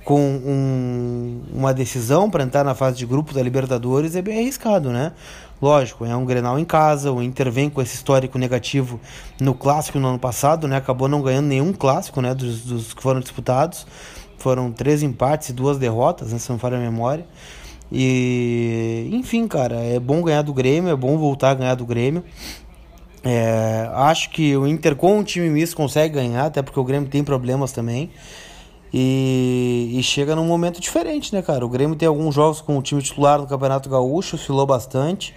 com 0.08 0.22
um, 0.22 1.42
uma 1.52 1.74
decisão 1.74 2.30
para 2.30 2.42
entrar 2.42 2.64
na 2.64 2.74
fase 2.74 2.96
de 2.96 3.04
grupo 3.04 3.34
da 3.34 3.42
Libertadores 3.42 4.16
é 4.16 4.22
bem 4.22 4.38
arriscado, 4.38 4.88
né? 4.88 5.12
Lógico, 5.60 6.06
é 6.06 6.16
um 6.16 6.24
Grenal 6.24 6.58
em 6.58 6.64
casa, 6.64 7.12
o 7.12 7.22
Inter 7.22 7.52
vem 7.52 7.68
com 7.68 7.82
esse 7.82 7.94
histórico 7.96 8.38
negativo 8.38 8.98
no 9.38 9.52
clássico 9.52 9.98
no 9.98 10.08
ano 10.08 10.18
passado, 10.18 10.66
né? 10.66 10.78
Acabou 10.78 11.08
não 11.08 11.20
ganhando 11.20 11.48
nenhum 11.48 11.74
clássico, 11.74 12.22
né? 12.22 12.34
Dos, 12.34 12.62
dos 12.62 12.94
que 12.94 13.02
foram 13.02 13.20
disputados. 13.20 13.86
Foram 14.38 14.72
três 14.72 15.02
empates 15.02 15.50
e 15.50 15.52
duas 15.52 15.76
derrotas, 15.76 16.32
né? 16.32 16.38
se 16.38 16.48
não 16.48 16.58
falha 16.58 16.78
a 16.78 16.80
memória. 16.80 17.26
E, 17.92 19.10
enfim, 19.12 19.46
cara, 19.46 19.74
é 19.74 20.00
bom 20.00 20.22
ganhar 20.22 20.40
do 20.40 20.54
Grêmio, 20.54 20.90
é 20.90 20.96
bom 20.96 21.18
voltar 21.18 21.50
a 21.50 21.54
ganhar 21.54 21.74
do 21.74 21.84
Grêmio. 21.84 22.24
É, 23.22 23.90
acho 23.92 24.30
que 24.30 24.56
o 24.56 24.66
Inter 24.66 24.96
com 24.96 25.18
um 25.18 25.22
time 25.22 25.50
misto 25.50 25.76
consegue 25.76 26.14
ganhar, 26.14 26.46
até 26.46 26.62
porque 26.62 26.80
o 26.80 26.84
Grêmio 26.84 27.10
tem 27.10 27.22
problemas 27.22 27.72
também. 27.72 28.10
E, 28.92 29.94
e, 29.94 30.02
chega 30.02 30.34
num 30.34 30.46
momento 30.46 30.80
diferente, 30.80 31.34
né, 31.34 31.42
cara? 31.42 31.64
O 31.64 31.68
Grêmio 31.68 31.94
tem 31.94 32.08
alguns 32.08 32.34
jogos 32.34 32.60
com 32.60 32.78
o 32.78 32.82
time 32.82 33.02
titular 33.02 33.38
no 33.38 33.46
Campeonato 33.46 33.88
Gaúcho, 33.88 34.36
oscilou 34.36 34.66
bastante. 34.66 35.34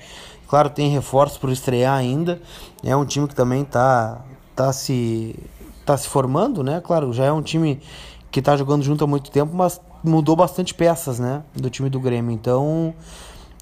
Claro, 0.48 0.70
tem 0.70 0.90
reforços 0.90 1.38
por 1.38 1.50
estrear 1.50 1.98
ainda. 1.98 2.42
É 2.84 2.96
um 2.96 3.06
time 3.06 3.28
que 3.28 3.36
também 3.36 3.64
tá, 3.64 4.22
tá, 4.56 4.72
se, 4.72 5.36
tá 5.86 5.98
se 5.98 6.08
formando, 6.08 6.64
né? 6.64 6.82
Claro, 6.82 7.12
já 7.12 7.26
é 7.26 7.32
um 7.32 7.42
time 7.42 7.82
que 8.30 8.42
tá 8.42 8.56
jogando 8.56 8.84
junto 8.84 9.04
há 9.04 9.08
muito 9.08 9.30
tempo, 9.30 9.54
mas 9.56 9.82
mudou 10.04 10.36
bastante 10.36 10.74
peças, 10.74 11.20
né? 11.20 11.44
Do 11.54 11.70
time 11.70 11.90
do 11.90 12.00
Grêmio. 12.00 12.32
Então, 12.32 12.94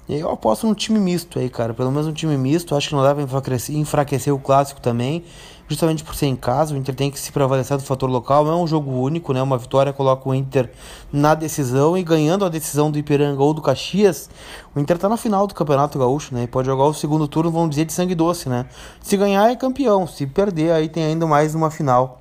eu 0.08 0.30
aposto 0.30 0.66
num 0.66 0.74
time 0.74 0.98
misto 0.98 1.38
aí, 1.38 1.48
cara. 1.48 1.74
Pelo 1.74 1.90
menos 1.90 2.06
um 2.06 2.12
time 2.12 2.36
misto. 2.36 2.76
Acho 2.76 2.88
que 2.88 2.94
não 2.94 3.02
pra 3.02 3.22
enfraquecer, 3.22 3.76
enfraquecer 3.76 4.34
o 4.34 4.38
clássico 4.38 4.80
também 4.80 5.24
justamente 5.70 6.02
por 6.02 6.16
ser 6.16 6.26
em 6.26 6.34
casa, 6.34 6.74
o 6.74 6.76
Inter 6.76 6.92
tem 6.96 7.12
que 7.12 7.18
se 7.18 7.30
prevalecer 7.30 7.76
do 7.76 7.84
fator 7.84 8.10
local. 8.10 8.44
Não 8.44 8.52
é 8.52 8.56
um 8.56 8.66
jogo 8.66 8.90
único, 8.90 9.32
né? 9.32 9.40
Uma 9.40 9.56
vitória 9.56 9.92
coloca 9.92 10.28
o 10.28 10.34
Inter 10.34 10.68
na 11.12 11.32
decisão 11.32 11.96
e 11.96 12.02
ganhando 12.02 12.44
a 12.44 12.48
decisão 12.48 12.90
do 12.90 12.98
Ipiranga 12.98 13.40
ou 13.40 13.54
do 13.54 13.62
Caxias, 13.62 14.28
o 14.74 14.80
Inter 14.80 14.98
tá 14.98 15.08
na 15.08 15.16
final 15.16 15.46
do 15.46 15.54
Campeonato 15.54 15.96
Gaúcho, 15.96 16.34
né? 16.34 16.42
E 16.42 16.46
pode 16.48 16.66
jogar 16.66 16.84
o 16.84 16.92
segundo 16.92 17.28
turno, 17.28 17.52
vamos 17.52 17.70
dizer, 17.70 17.84
de 17.84 17.92
sangue 17.92 18.16
doce, 18.16 18.48
né? 18.48 18.66
Se 19.00 19.16
ganhar 19.16 19.48
é 19.48 19.54
campeão, 19.54 20.08
se 20.08 20.26
perder 20.26 20.72
aí 20.72 20.88
tem 20.88 21.04
ainda 21.04 21.24
mais 21.24 21.54
uma 21.54 21.70
final 21.70 22.20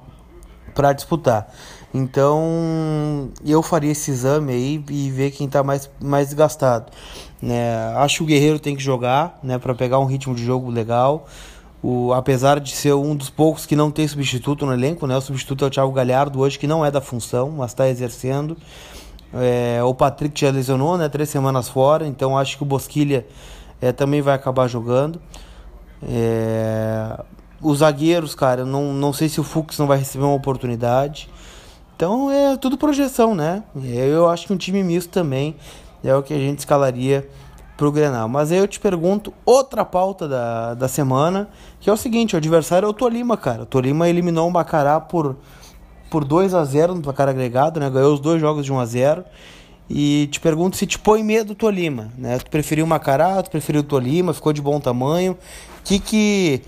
para 0.75 0.93
disputar. 0.93 1.51
Então, 1.91 3.31
eu 3.43 3.63
faria 3.63 3.91
esse 3.91 4.11
exame 4.11 4.53
aí 4.53 4.85
e 4.91 5.09
ver 5.09 5.31
quem 5.31 5.47
está 5.47 5.63
mais, 5.63 5.89
mais 5.99 6.27
desgastado. 6.27 6.91
Né? 7.41 7.75
Acho 7.95 8.17
que 8.17 8.23
o 8.23 8.25
Guerreiro 8.27 8.59
tem 8.59 8.75
que 8.75 8.83
jogar, 8.83 9.39
né, 9.41 9.57
para 9.57 9.73
pegar 9.73 9.97
um 9.97 10.05
ritmo 10.05 10.35
de 10.35 10.45
jogo 10.45 10.69
legal. 10.69 11.25
O, 11.81 12.11
apesar 12.13 12.59
de 12.59 12.71
ser 12.75 12.93
um 12.93 13.15
dos 13.15 13.29
poucos 13.29 13.65
que 13.65 13.75
não 13.75 13.89
tem 13.89 14.07
substituto 14.07 14.65
no 14.65 14.73
elenco, 14.73 15.07
né? 15.07 15.15
O 15.15 15.21
substituto 15.21 15.63
é 15.63 15.67
o 15.67 15.71
Thiago 15.71 15.91
Galhardo 15.91 16.39
hoje, 16.39 16.59
que 16.59 16.67
não 16.67 16.85
é 16.85 16.91
da 16.91 16.99
função, 16.99 17.51
mas 17.51 17.71
está 17.71 17.87
exercendo. 17.87 18.57
É, 19.33 19.81
o 19.83 19.93
Patrick 19.93 20.39
já 20.39 20.51
lesionou, 20.51 20.97
né? 20.97 21.07
Três 21.07 21.29
semanas 21.29 21.69
fora, 21.69 22.05
então 22.05 22.37
acho 22.37 22.57
que 22.57 22.63
o 22.63 22.65
Bosquilha 22.65 23.25
é, 23.81 23.91
também 23.91 24.21
vai 24.21 24.35
acabar 24.35 24.67
jogando. 24.67 25.21
É, 26.03 27.17
os 27.61 27.79
zagueiros, 27.79 28.35
cara, 28.35 28.65
não, 28.65 28.93
não 28.93 29.13
sei 29.13 29.29
se 29.29 29.39
o 29.39 29.43
Fux 29.43 29.77
não 29.77 29.87
vai 29.87 29.97
receber 29.97 30.25
uma 30.25 30.35
oportunidade. 30.35 31.29
Então 31.95 32.31
é 32.31 32.55
tudo 32.57 32.77
projeção, 32.77 33.35
né? 33.35 33.63
Eu 33.83 34.29
acho 34.29 34.47
que 34.47 34.53
um 34.53 34.57
time 34.57 34.81
misto 34.83 35.09
também 35.09 35.55
é 36.03 36.15
o 36.15 36.23
que 36.23 36.33
a 36.33 36.37
gente 36.37 36.59
escalaria 36.59 37.29
pro 37.79 37.93
Grenal. 37.93 38.27
Mas 38.27 38.51
aí 38.51 38.57
eu 38.57 38.67
te 38.67 38.77
pergunto 38.77 39.33
outra 39.45 39.85
pauta 39.85 40.27
da, 40.27 40.73
da 40.73 40.87
semana, 40.89 41.47
que 41.79 41.89
é 41.89 41.93
o 41.93 41.97
seguinte, 41.97 42.35
o 42.35 42.37
adversário 42.37 42.85
é 42.85 42.89
o 42.89 42.93
Tolima, 42.93 43.37
cara. 43.37 43.63
O 43.63 43.65
Tolima 43.65 44.09
eliminou 44.09 44.47
o 44.49 44.51
Macará 44.51 44.99
por 44.99 45.37
por 46.09 46.25
2 46.25 46.55
a 46.55 46.65
0 46.65 46.95
no 46.95 47.01
placar 47.01 47.29
agregado, 47.29 47.79
né? 47.79 47.87
Ganhou 47.87 48.13
os 48.13 48.19
dois 48.19 48.41
jogos 48.41 48.65
de 48.65 48.73
1 48.73 48.79
a 48.79 48.85
0 48.85 49.23
e 49.87 50.27
te 50.31 50.39
pergunto 50.39 50.75
se 50.75 50.87
te 50.87 50.97
põe 50.97 51.23
medo 51.23 51.51
o 51.53 51.55
Tolima, 51.55 52.11
né? 52.17 52.37
Tu 52.39 52.49
preferiu 52.49 52.83
o 52.83 52.87
Macará, 52.87 53.41
tu 53.43 53.51
preferiu 53.51 53.81
o 53.81 53.83
Tolima, 53.83 54.33
ficou 54.33 54.51
de 54.51 54.61
bom 54.61 54.79
tamanho. 54.79 55.33
O 55.33 55.83
que 55.83 55.99
que, 55.99 56.61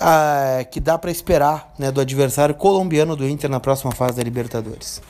ah, 0.00 0.64
que 0.70 0.80
dá 0.80 0.96
para 0.98 1.10
esperar 1.10 1.72
né, 1.78 1.92
do 1.92 2.00
adversário 2.00 2.54
colombiano 2.54 3.14
do 3.14 3.28
Inter 3.28 3.50
na 3.50 3.60
próxima 3.60 3.92
fase 3.92 4.16
da 4.16 4.22
Libertadores? 4.22 5.02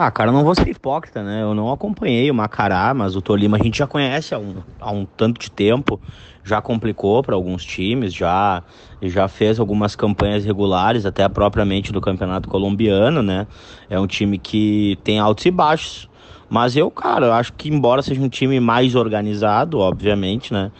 Ah, 0.00 0.12
cara, 0.12 0.30
não 0.30 0.44
vou 0.44 0.54
ser 0.54 0.68
hipócrita, 0.68 1.24
né? 1.24 1.42
Eu 1.42 1.54
não 1.56 1.72
acompanhei 1.72 2.30
o 2.30 2.34
Macará, 2.34 2.94
mas 2.94 3.16
o 3.16 3.20
Tolima 3.20 3.56
a 3.56 3.60
gente 3.60 3.78
já 3.78 3.86
conhece 3.88 4.32
há 4.32 4.38
um, 4.38 4.62
há 4.78 4.92
um 4.92 5.04
tanto 5.04 5.40
de 5.40 5.50
tempo. 5.50 6.00
Já 6.44 6.62
complicou 6.62 7.20
para 7.20 7.34
alguns 7.34 7.64
times, 7.64 8.14
já, 8.14 8.62
já 9.02 9.26
fez 9.26 9.58
algumas 9.58 9.96
campanhas 9.96 10.44
regulares, 10.44 11.04
até 11.04 11.28
propriamente 11.28 11.90
do 11.90 12.00
Campeonato 12.00 12.48
Colombiano, 12.48 13.24
né? 13.24 13.48
É 13.90 13.98
um 13.98 14.06
time 14.06 14.38
que 14.38 14.96
tem 15.02 15.18
altos 15.18 15.44
e 15.46 15.50
baixos. 15.50 16.08
Mas 16.48 16.76
eu, 16.76 16.92
cara, 16.92 17.26
eu 17.26 17.32
acho 17.32 17.52
que 17.54 17.68
embora 17.68 18.00
seja 18.00 18.20
um 18.20 18.28
time 18.28 18.60
mais 18.60 18.94
organizado, 18.94 19.80
obviamente, 19.80 20.52
né? 20.52 20.70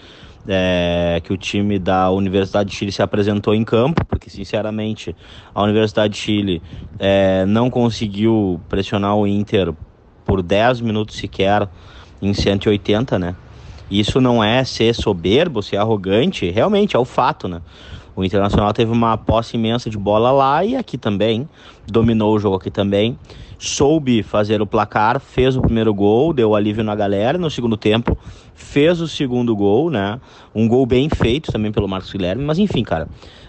É, 0.49 1.21
que 1.23 1.33
o 1.33 1.37
time 1.37 1.79
da 1.79 2.11
Universidade 2.11 2.71
de 2.71 2.77
Chile 2.77 2.91
se 2.91 3.03
apresentou 3.03 3.55
em 3.55 3.63
campo, 3.63 4.05
porque 4.07 4.31
sinceramente 4.31 5.15
a 5.55 5.63
Universidade 5.63 6.15
de 6.15 6.19
Chile 6.19 6.63
é, 6.99 7.45
não 7.45 7.69
conseguiu 7.69 8.59
pressionar 8.69 9.15
o 9.15 9.27
Inter 9.27 9.73
por 10.25 10.43
10 10.43 10.81
minutos 10.81 11.17
sequer 11.17 11.69
em 12.21 12.33
180, 12.33 13.19
né? 13.19 13.37
Isso 13.91 14.21
não 14.21 14.43
é 14.43 14.65
ser 14.65 14.95
soberbo, 14.95 15.63
ser 15.63 15.77
arrogante, 15.77 16.51
realmente 16.51 16.97
é 16.97 16.99
o 16.99 17.05
fato, 17.05 17.47
né? 17.47 17.61
O 18.19 18.25
Internacional 18.25 18.73
teve 18.73 18.91
uma 18.91 19.17
posse 19.17 19.57
imensa 19.57 19.89
de 19.89 19.97
bola 19.97 20.33
lá 20.33 20.65
e 20.65 20.75
aqui 20.75 20.99
também, 20.99 21.49
dominou 21.87 22.35
o 22.35 22.39
jogo 22.41 22.57
aqui 22.57 22.69
também 22.69 23.17
soube 23.59 24.23
fazer 24.23 24.63
o 24.63 24.67
placar, 24.67 25.19
fez 25.19 25.57
o 25.57 25.61
primeiro 25.61 25.93
gol, 25.93 26.33
deu 26.33 26.55
alívio 26.55 26.85
na 26.85 26.95
galera 26.95 27.37
no 27.37 27.51
segundo 27.51 27.77
tempo, 27.77 28.17
fez 28.55 29.01
o 29.01 29.09
segundo 29.09 29.55
gol, 29.55 29.91
né? 29.91 30.21
Um 30.55 30.69
gol 30.69 30.87
bem 30.87 31.09
feito 31.09 31.51
também 31.51 31.73
pelo 31.73 31.89
Marcos 31.89 32.13
Guilherme, 32.13 32.45
mas 32.45 32.59
enfim, 32.59 32.85
cara. 32.85 33.09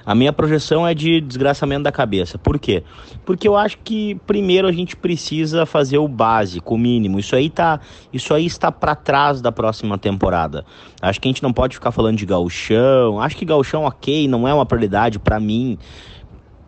A 0.10 0.16
minha 0.16 0.34
projeção 0.34 0.88
é 0.88 0.96
de 0.96 1.22
desgraçamento 1.22 1.84
da 1.84 1.92
cabeça. 1.92 2.36
Por 2.36 2.58
quê? 2.58 2.82
Porque 3.24 3.48
eu 3.48 3.56
acho 3.56 3.78
que 3.84 4.16
primeiro 4.26 4.68
a 4.68 4.72
gente 4.72 4.96
precisa 4.96 5.68
fazer 5.68 6.00
o 6.00 6.08
básico, 6.08 6.74
o 6.74 6.80
mínimo. 6.80 7.20
Isso 7.20 7.36
aí 7.36 7.48
tá, 7.48 7.80
isso 8.12 8.34
aí 8.34 8.48
está 8.48 8.72
para 8.72 8.96
trás 8.96 9.40
da 9.40 9.52
próxima 9.52 10.00
temporada. 10.00 10.66
Acho 11.00 11.22
que 11.22 11.28
a 11.28 11.32
gente 11.32 11.44
não 11.44 11.54
pode 11.54 11.76
ficar 11.76 11.92
falando 11.92 12.18
de 12.18 12.26
gauchão. 12.26 13.22
Acho 13.22 13.38
que 13.38 13.46
gauchão, 13.46 13.86
OK, 13.86 14.28
não 14.28 14.48
é 14.48 14.54
uma 14.54 14.66
prioridade 14.66 15.20
para 15.20 15.40
mim. 15.40 15.78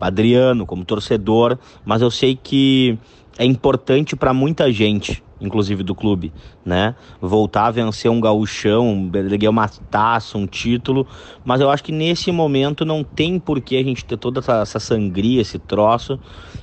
Adriano, 0.00 0.64
como 0.64 0.84
torcedor, 0.84 1.58
mas 1.84 2.00
eu 2.00 2.12
sei 2.12 2.36
que 2.36 2.96
é 3.42 3.44
importante 3.44 4.14
para 4.14 4.32
muita 4.32 4.70
gente, 4.72 5.20
inclusive 5.40 5.82
do 5.82 5.96
clube, 5.96 6.32
né? 6.64 6.94
Voltar 7.20 7.66
a 7.66 7.70
vencer 7.72 8.08
um 8.08 8.20
gauchão, 8.20 9.10
ganhar 9.10 9.50
uma 9.50 9.68
taça, 9.68 10.38
um 10.38 10.46
título, 10.46 11.04
mas 11.44 11.60
eu 11.60 11.68
acho 11.68 11.82
que 11.82 11.90
nesse 11.90 12.30
momento 12.30 12.84
não 12.84 13.02
tem 13.02 13.40
por 13.40 13.60
que 13.60 13.76
a 13.76 13.82
gente 13.82 14.04
ter 14.04 14.16
toda 14.16 14.38
essa, 14.38 14.60
essa 14.60 14.78
sangria, 14.78 15.40
esse 15.40 15.58
troço, 15.58 16.20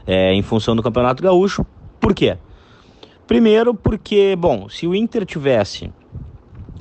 é, 0.07 0.33
em 0.33 0.41
função 0.41 0.74
do 0.74 0.81
Campeonato 0.81 1.21
Gaúcho. 1.21 1.65
Por 2.00 2.15
quê? 2.15 2.38
Primeiro 3.27 3.74
porque, 3.74 4.33
bom, 4.38 4.69
se 4.69 4.88
o 4.88 4.95
Inter 4.95 5.25
tivesse 5.25 5.91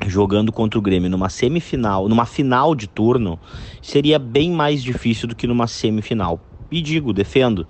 jogando 0.07 0.53
contra 0.53 0.79
o 0.79 0.83
Grêmio 0.83 1.11
numa 1.11 1.29
semifinal, 1.29 2.09
numa 2.09 2.25
final 2.25 2.73
de 2.73 2.87
turno, 2.87 3.37
seria 3.83 4.17
bem 4.17 4.53
mais 4.53 4.81
difícil 4.81 5.27
do 5.27 5.35
que 5.35 5.49
numa 5.49 5.67
semifinal. 5.67 6.41
E 6.71 6.81
digo, 6.81 7.13
defendo 7.13 7.67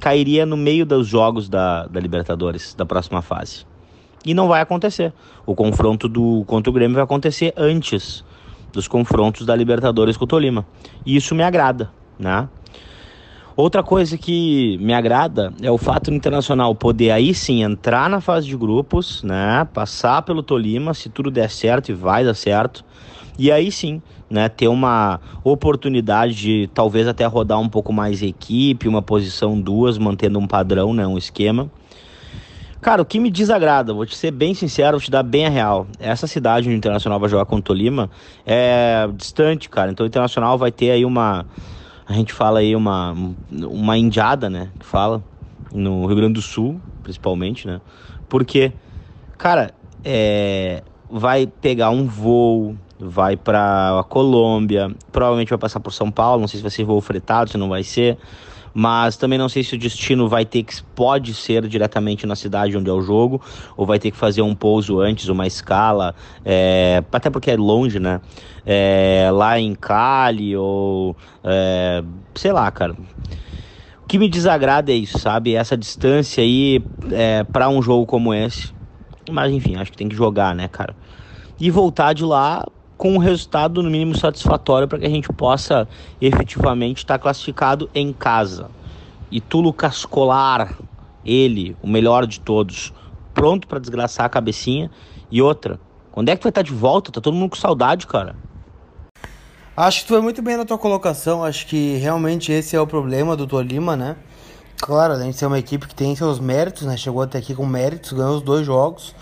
cairia 0.00 0.44
no 0.44 0.56
meio 0.56 0.84
dos 0.84 1.06
jogos 1.06 1.48
da, 1.48 1.86
da 1.86 2.00
Libertadores, 2.00 2.74
da 2.74 2.84
próxima 2.84 3.22
fase. 3.22 3.66
E 4.24 4.34
não 4.34 4.48
vai 4.48 4.60
acontecer. 4.60 5.12
O 5.44 5.54
confronto 5.54 6.08
do 6.08 6.44
contra 6.46 6.70
o 6.70 6.72
Grêmio 6.72 6.94
vai 6.94 7.04
acontecer 7.04 7.54
antes 7.56 8.24
dos 8.72 8.88
confrontos 8.88 9.46
da 9.46 9.54
Libertadores 9.54 10.16
com 10.16 10.24
o 10.24 10.28
Tolima. 10.28 10.66
E 11.04 11.16
isso 11.16 11.34
me 11.34 11.42
agrada, 11.42 11.90
né? 12.18 12.48
Outra 13.56 13.82
coisa 13.82 14.18
que 14.18 14.76
me 14.82 14.92
agrada 14.92 15.50
é 15.62 15.70
o 15.70 15.78
fato 15.78 16.10
do 16.10 16.16
Internacional 16.16 16.74
poder 16.74 17.10
aí 17.10 17.32
sim 17.32 17.62
entrar 17.62 18.10
na 18.10 18.20
fase 18.20 18.46
de 18.46 18.54
grupos, 18.54 19.22
né? 19.22 19.66
Passar 19.72 20.20
pelo 20.22 20.42
Tolima, 20.42 20.92
se 20.92 21.08
tudo 21.08 21.30
der 21.30 21.50
certo 21.50 21.88
e 21.88 21.94
vai 21.94 22.22
dar 22.22 22.34
certo. 22.34 22.84
E 23.38 23.52
aí 23.52 23.70
sim, 23.70 24.00
né, 24.30 24.48
ter 24.48 24.68
uma 24.68 25.20
oportunidade 25.44 26.34
de 26.34 26.70
talvez 26.72 27.06
até 27.06 27.24
rodar 27.26 27.60
um 27.60 27.68
pouco 27.68 27.92
mais 27.92 28.22
equipe, 28.22 28.88
uma 28.88 29.02
posição 29.02 29.60
duas, 29.60 29.98
mantendo 29.98 30.38
um 30.38 30.46
padrão, 30.46 30.94
né, 30.94 31.06
um 31.06 31.18
esquema. 31.18 31.70
Cara, 32.80 33.02
o 33.02 33.04
que 33.04 33.18
me 33.18 33.30
desagrada, 33.30 33.92
vou 33.92 34.06
te 34.06 34.14
ser 34.14 34.30
bem 34.30 34.54
sincero, 34.54 34.92
vou 34.92 35.00
te 35.00 35.10
dar 35.10 35.22
bem 35.22 35.46
a 35.46 35.50
real. 35.50 35.86
Essa 35.98 36.26
cidade 36.26 36.68
onde 36.68 36.76
o 36.76 36.78
Internacional 36.78 37.18
vai 37.18 37.28
jogar 37.28 37.44
com 37.44 37.56
o 37.56 37.62
Tolima 37.62 38.08
é 38.46 39.08
distante, 39.14 39.68
cara. 39.68 39.90
Então 39.90 40.04
o 40.04 40.06
Internacional 40.06 40.56
vai 40.56 40.70
ter 40.70 40.90
aí 40.90 41.04
uma. 41.04 41.46
A 42.06 42.12
gente 42.12 42.32
fala 42.32 42.60
aí 42.60 42.76
uma, 42.76 43.14
uma 43.50 43.98
indiada, 43.98 44.48
né? 44.48 44.70
Que 44.78 44.86
fala. 44.86 45.22
No 45.72 46.06
Rio 46.06 46.16
Grande 46.16 46.34
do 46.34 46.42
Sul, 46.42 46.80
principalmente, 47.02 47.66
né? 47.66 47.80
Porque, 48.28 48.72
cara, 49.36 49.74
é, 50.04 50.84
vai 51.10 51.46
pegar 51.46 51.90
um 51.90 52.06
voo, 52.06 52.76
vai 52.98 53.36
para 53.36 53.98
a 54.00 54.04
Colômbia, 54.04 54.90
provavelmente 55.12 55.50
vai 55.50 55.58
passar 55.58 55.80
por 55.80 55.92
São 55.92 56.10
Paulo, 56.10 56.40
não 56.40 56.48
sei 56.48 56.58
se 56.58 56.62
vai 56.62 56.70
ser 56.70 56.84
voo 56.84 57.00
fretado, 57.00 57.50
se 57.50 57.58
não 57.58 57.68
vai 57.68 57.82
ser, 57.82 58.18
mas 58.78 59.16
também 59.16 59.38
não 59.38 59.48
sei 59.48 59.64
se 59.64 59.74
o 59.74 59.78
destino 59.78 60.28
vai 60.28 60.44
ter 60.44 60.62
que 60.62 60.82
pode 60.94 61.32
ser 61.32 61.66
diretamente 61.66 62.26
na 62.26 62.36
cidade 62.36 62.76
onde 62.76 62.90
é 62.90 62.92
o 62.92 63.00
jogo, 63.00 63.40
ou 63.76 63.86
vai 63.86 63.98
ter 63.98 64.10
que 64.10 64.16
fazer 64.16 64.42
um 64.42 64.54
pouso 64.54 65.00
antes, 65.00 65.28
uma 65.28 65.46
escala, 65.46 66.14
é, 66.44 67.02
até 67.10 67.30
porque 67.30 67.50
é 67.50 67.56
longe, 67.56 67.98
né? 67.98 68.20
É, 68.66 69.30
lá 69.32 69.58
em 69.58 69.74
Cali 69.74 70.56
ou 70.56 71.16
é, 71.42 72.04
sei 72.34 72.52
lá, 72.52 72.70
cara. 72.70 72.94
O 74.02 74.06
que 74.06 74.18
me 74.18 74.28
desagrada 74.28 74.92
é 74.92 74.94
isso, 74.94 75.18
sabe? 75.18 75.54
Essa 75.54 75.76
distância 75.76 76.42
aí 76.42 76.84
para 77.52 77.68
um 77.68 77.80
jogo 77.80 78.06
como 78.06 78.32
esse. 78.32 78.72
Mas 79.30 79.52
enfim, 79.52 79.76
acho 79.76 79.90
que 79.90 79.96
tem 79.96 80.08
que 80.08 80.14
jogar, 80.14 80.54
né, 80.54 80.68
cara? 80.68 80.94
E 81.58 81.70
voltar 81.70 82.12
de 82.12 82.24
lá 82.24 82.64
com 82.96 83.14
um 83.14 83.18
resultado 83.18 83.82
no 83.82 83.90
mínimo 83.90 84.16
satisfatório 84.16 84.88
para 84.88 84.98
que 84.98 85.06
a 85.06 85.10
gente 85.10 85.28
possa 85.32 85.88
efetivamente 86.20 86.98
estar 86.98 87.14
tá 87.14 87.22
classificado 87.22 87.90
em 87.94 88.12
casa. 88.12 88.70
E 89.30 89.40
Tulo 89.40 89.72
Cascolar, 89.72 90.78
ele, 91.24 91.76
o 91.82 91.88
melhor 91.88 92.26
de 92.26 92.40
todos, 92.40 92.92
pronto 93.34 93.66
para 93.66 93.78
desgraçar 93.78 94.26
a 94.26 94.28
cabecinha. 94.28 94.90
E 95.30 95.42
outra, 95.42 95.78
quando 96.12 96.28
é 96.30 96.36
que 96.36 96.40
tu 96.40 96.44
vai 96.44 96.50
estar 96.50 96.62
tá 96.62 96.66
de 96.66 96.72
volta? 96.72 97.12
Tá 97.12 97.20
todo 97.20 97.34
mundo 97.34 97.50
com 97.50 97.56
saudade, 97.56 98.06
cara. 98.06 98.34
Acho 99.76 100.00
que 100.00 100.06
tu 100.06 100.08
foi 100.14 100.22
muito 100.22 100.40
bem 100.40 100.56
na 100.56 100.64
tua 100.64 100.78
colocação. 100.78 101.44
Acho 101.44 101.66
que 101.66 101.96
realmente 101.96 102.50
esse 102.50 102.74
é 102.74 102.80
o 102.80 102.86
problema 102.86 103.36
do 103.36 103.46
Tolima, 103.46 103.94
né? 103.94 104.16
Claro, 104.80 105.14
a 105.14 105.20
gente 105.20 105.36
ser 105.36 105.46
uma 105.46 105.58
equipe 105.58 105.86
que 105.86 105.94
tem 105.94 106.16
seus 106.16 106.38
méritos, 106.38 106.84
né? 106.84 106.96
Chegou 106.96 107.22
até 107.22 107.38
aqui 107.38 107.54
com 107.54 107.66
méritos, 107.66 108.12
ganhou 108.12 108.36
os 108.36 108.42
dois 108.42 108.64
jogos. 108.64 109.14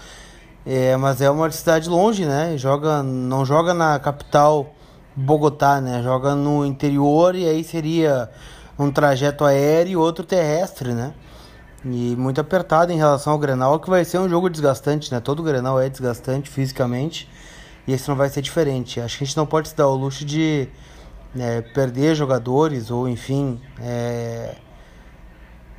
É, 0.67 0.97
mas 0.97 1.21
é 1.21 1.31
uma 1.31 1.51
cidade 1.51 1.89
longe, 1.89 2.25
né? 2.25 2.57
Joga, 2.57 3.03
não 3.03 3.45
joga 3.45 3.75
na 3.75 3.99
capital 3.99 4.75
Bogotá, 5.15 5.81
né? 5.81 6.03
Joga 6.03 6.35
no 6.35 6.65
interior 6.65 7.35
e 7.35 7.47
aí 7.47 7.63
seria 7.63 8.31
um 8.79 8.91
trajeto 8.91 9.45
aéreo 9.45 9.93
e 9.93 9.97
outro 9.97 10.25
terrestre, 10.25 10.93
né? 10.93 11.13
E 11.85 12.17
muito 12.17 12.41
apertado 12.41 12.93
em 12.93 12.97
relação 12.97 13.35
ao 13.35 13.39
Grenal, 13.39 13.79
que 13.79 13.91
vai 13.91 14.05
ser 14.07 14.19
um 14.19 14.29
jogo 14.29 14.49
desgastante, 14.49 15.13
né? 15.13 15.21
Todo 15.21 15.43
Grenal 15.43 15.79
é 15.79 15.89
desgastante 15.89 16.49
fisicamente 16.49 17.29
e 17.87 17.93
esse 17.93 18.09
não 18.09 18.17
vai 18.17 18.31
ser 18.31 18.41
diferente. 18.41 19.01
Acho 19.01 19.19
que 19.19 19.25
a 19.25 19.27
gente 19.27 19.37
não 19.37 19.47
pode 19.47 19.69
se 19.69 19.77
dar 19.77 19.89
o 19.89 19.95
luxo 19.95 20.25
de 20.25 20.67
né, 21.35 21.61
perder 21.61 22.15
jogadores 22.15 22.91
ou 22.91 23.07
enfim, 23.07 23.61
é... 23.81 24.55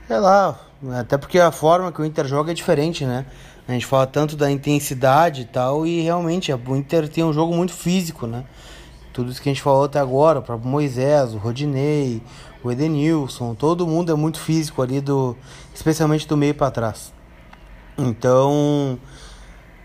sei 0.08 0.19
lá, 0.19 0.60
até 1.00 1.17
porque 1.17 1.39
a 1.39 1.52
forma 1.52 1.91
que 1.91 2.02
o 2.02 2.06
Inter 2.06 2.28
joga 2.28 2.52
é 2.52 2.54
diferente, 2.54 3.04
né? 3.04 3.26
A 3.67 3.71
gente 3.71 3.86
fala 3.86 4.06
tanto 4.06 4.36
da 4.36 4.51
intensidade 4.51 5.41
e 5.41 5.45
tal, 5.45 5.88
e 5.88 6.01
realmente 6.01 6.54
o 6.54 6.75
Inter 6.75 7.10
tem 7.10 7.23
um 7.23 7.34
jogo 7.34 7.56
muito 7.56 7.73
físico, 7.73 8.28
né? 8.28 8.43
Tudo 9.12 9.32
isso 9.32 9.41
que 9.41 9.49
a 9.49 9.51
gente 9.54 9.62
falou 9.62 9.86
até 9.86 9.99
agora, 9.99 10.39
o 10.39 10.41
próprio 10.43 10.69
Moisés, 10.69 11.34
o 11.34 11.38
Rodinei, 11.38 12.21
o 12.63 12.71
Edenilson, 12.71 13.56
todo 13.56 13.88
mundo 13.88 14.12
é 14.12 14.15
muito 14.15 14.39
físico 14.39 14.82
ali, 14.82 15.01
do, 15.01 15.36
especialmente 15.73 16.28
do 16.28 16.36
meio 16.36 16.54
para 16.54 16.69
trás. 16.69 17.13
Então, 17.97 18.99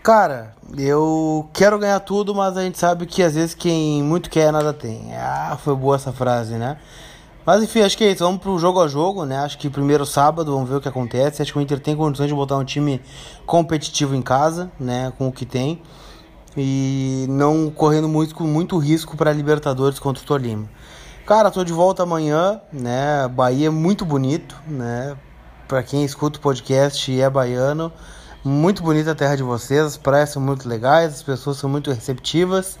cara, 0.03 0.53
eu 0.77 1.49
quero 1.53 1.79
ganhar 1.79 1.99
tudo, 2.01 2.35
mas 2.35 2.57
a 2.57 2.63
gente 2.63 2.77
sabe 2.77 3.05
que 3.05 3.23
às 3.23 3.35
vezes 3.35 3.55
quem 3.55 4.03
muito 4.03 4.29
quer 4.29 4.51
nada 4.51 4.73
tem. 4.73 5.15
Ah, 5.15 5.57
foi 5.63 5.75
boa 5.75 5.95
essa 5.95 6.11
frase, 6.11 6.55
né? 6.55 6.77
Mas 7.45 7.63
enfim, 7.63 7.81
acho 7.81 7.97
que 7.97 8.03
é 8.03 8.11
isso. 8.11 8.23
Vamos 8.23 8.41
pro 8.41 8.57
jogo 8.59 8.81
a 8.81 8.87
jogo, 8.87 9.25
né? 9.25 9.37
Acho 9.39 9.57
que 9.57 9.69
primeiro 9.69 10.05
sábado, 10.05 10.53
vamos 10.53 10.69
ver 10.69 10.75
o 10.75 10.81
que 10.81 10.87
acontece. 10.87 11.41
Acho 11.41 11.53
que 11.53 11.59
o 11.59 11.61
Inter 11.61 11.79
tem 11.79 11.95
condições 11.95 12.27
de 12.27 12.33
botar 12.35 12.57
um 12.57 12.63
time 12.63 13.01
competitivo 13.45 14.15
em 14.15 14.21
casa, 14.21 14.71
né? 14.79 15.11
Com 15.17 15.27
o 15.27 15.31
que 15.31 15.45
tem. 15.45 15.81
E 16.55 17.25
não 17.29 17.71
correndo 17.71 18.07
muito, 18.07 18.43
muito 18.43 18.77
risco 18.77 19.15
para 19.15 19.31
Libertadores 19.31 19.99
contra 19.99 20.21
o 20.21 20.25
Tolima. 20.25 20.69
Cara, 21.25 21.49
tô 21.49 21.63
de 21.63 21.71
volta 21.71 22.03
amanhã, 22.03 22.59
né? 22.73 23.27
Bahia 23.27 23.67
é 23.67 23.69
muito 23.69 24.03
bonito, 24.03 24.55
né? 24.67 25.15
Para 25.67 25.81
quem 25.81 26.03
escuta 26.03 26.37
o 26.37 26.41
podcast 26.41 27.09
e 27.09 27.21
é 27.21 27.29
baiano, 27.29 27.93
muito 28.43 28.83
bonita 28.83 29.11
a 29.11 29.15
terra 29.15 29.37
de 29.37 29.43
vocês, 29.43 29.79
as 29.81 29.97
praias 29.97 30.31
são 30.31 30.41
muito 30.41 30.67
legais, 30.67 31.13
as 31.13 31.23
pessoas 31.23 31.57
são 31.57 31.69
muito 31.69 31.91
receptivas. 31.91 32.77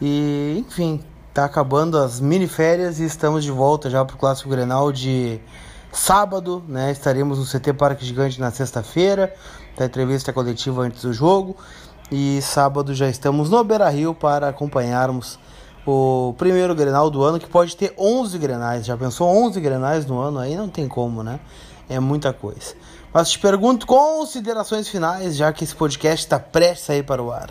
E, 0.00 0.64
enfim, 0.64 1.00
tá 1.32 1.46
acabando 1.46 1.96
as 1.96 2.20
mini 2.20 2.46
férias 2.46 3.00
e 3.00 3.04
estamos 3.04 3.42
de 3.42 3.50
volta 3.50 3.88
já 3.88 4.04
pro 4.04 4.18
Clássico 4.18 4.50
Grenal 4.50 4.92
de 4.92 5.40
sábado, 5.90 6.62
né? 6.68 6.92
Estaremos 6.92 7.38
no 7.38 7.46
CT 7.46 7.72
Parque 7.72 8.04
Gigante 8.04 8.38
na 8.38 8.50
sexta-feira, 8.50 9.34
da 9.76 9.86
entrevista 9.86 10.32
coletiva 10.32 10.82
antes 10.82 11.02
do 11.02 11.12
jogo. 11.12 11.56
E 12.10 12.42
sábado 12.42 12.94
já 12.94 13.08
estamos 13.08 13.48
no 13.48 13.64
Beira 13.64 13.88
Rio 13.88 14.14
para 14.14 14.48
acompanharmos 14.48 15.38
o 15.86 16.34
primeiro 16.36 16.74
Grenal 16.74 17.08
do 17.08 17.22
ano, 17.22 17.38
que 17.38 17.48
pode 17.48 17.74
ter 17.76 17.94
11 17.96 18.36
Grenais. 18.38 18.84
Já 18.84 18.96
pensou 18.96 19.26
11 19.28 19.58
Grenais 19.58 20.04
no 20.04 20.20
ano? 20.20 20.38
Aí 20.38 20.54
não 20.54 20.68
tem 20.68 20.86
como, 20.86 21.22
né? 21.22 21.40
É 21.88 21.98
muita 21.98 22.34
coisa. 22.34 22.74
Mas 23.12 23.30
te 23.30 23.38
pergunto 23.38 23.86
considerações 23.86 24.86
finais, 24.86 25.34
já 25.34 25.50
que 25.50 25.64
esse 25.64 25.74
podcast 25.74 26.26
está 26.26 26.38
prestes 26.38 26.90
a 26.90 26.96
ir 26.96 27.04
para 27.04 27.22
o 27.22 27.32
ar. 27.32 27.50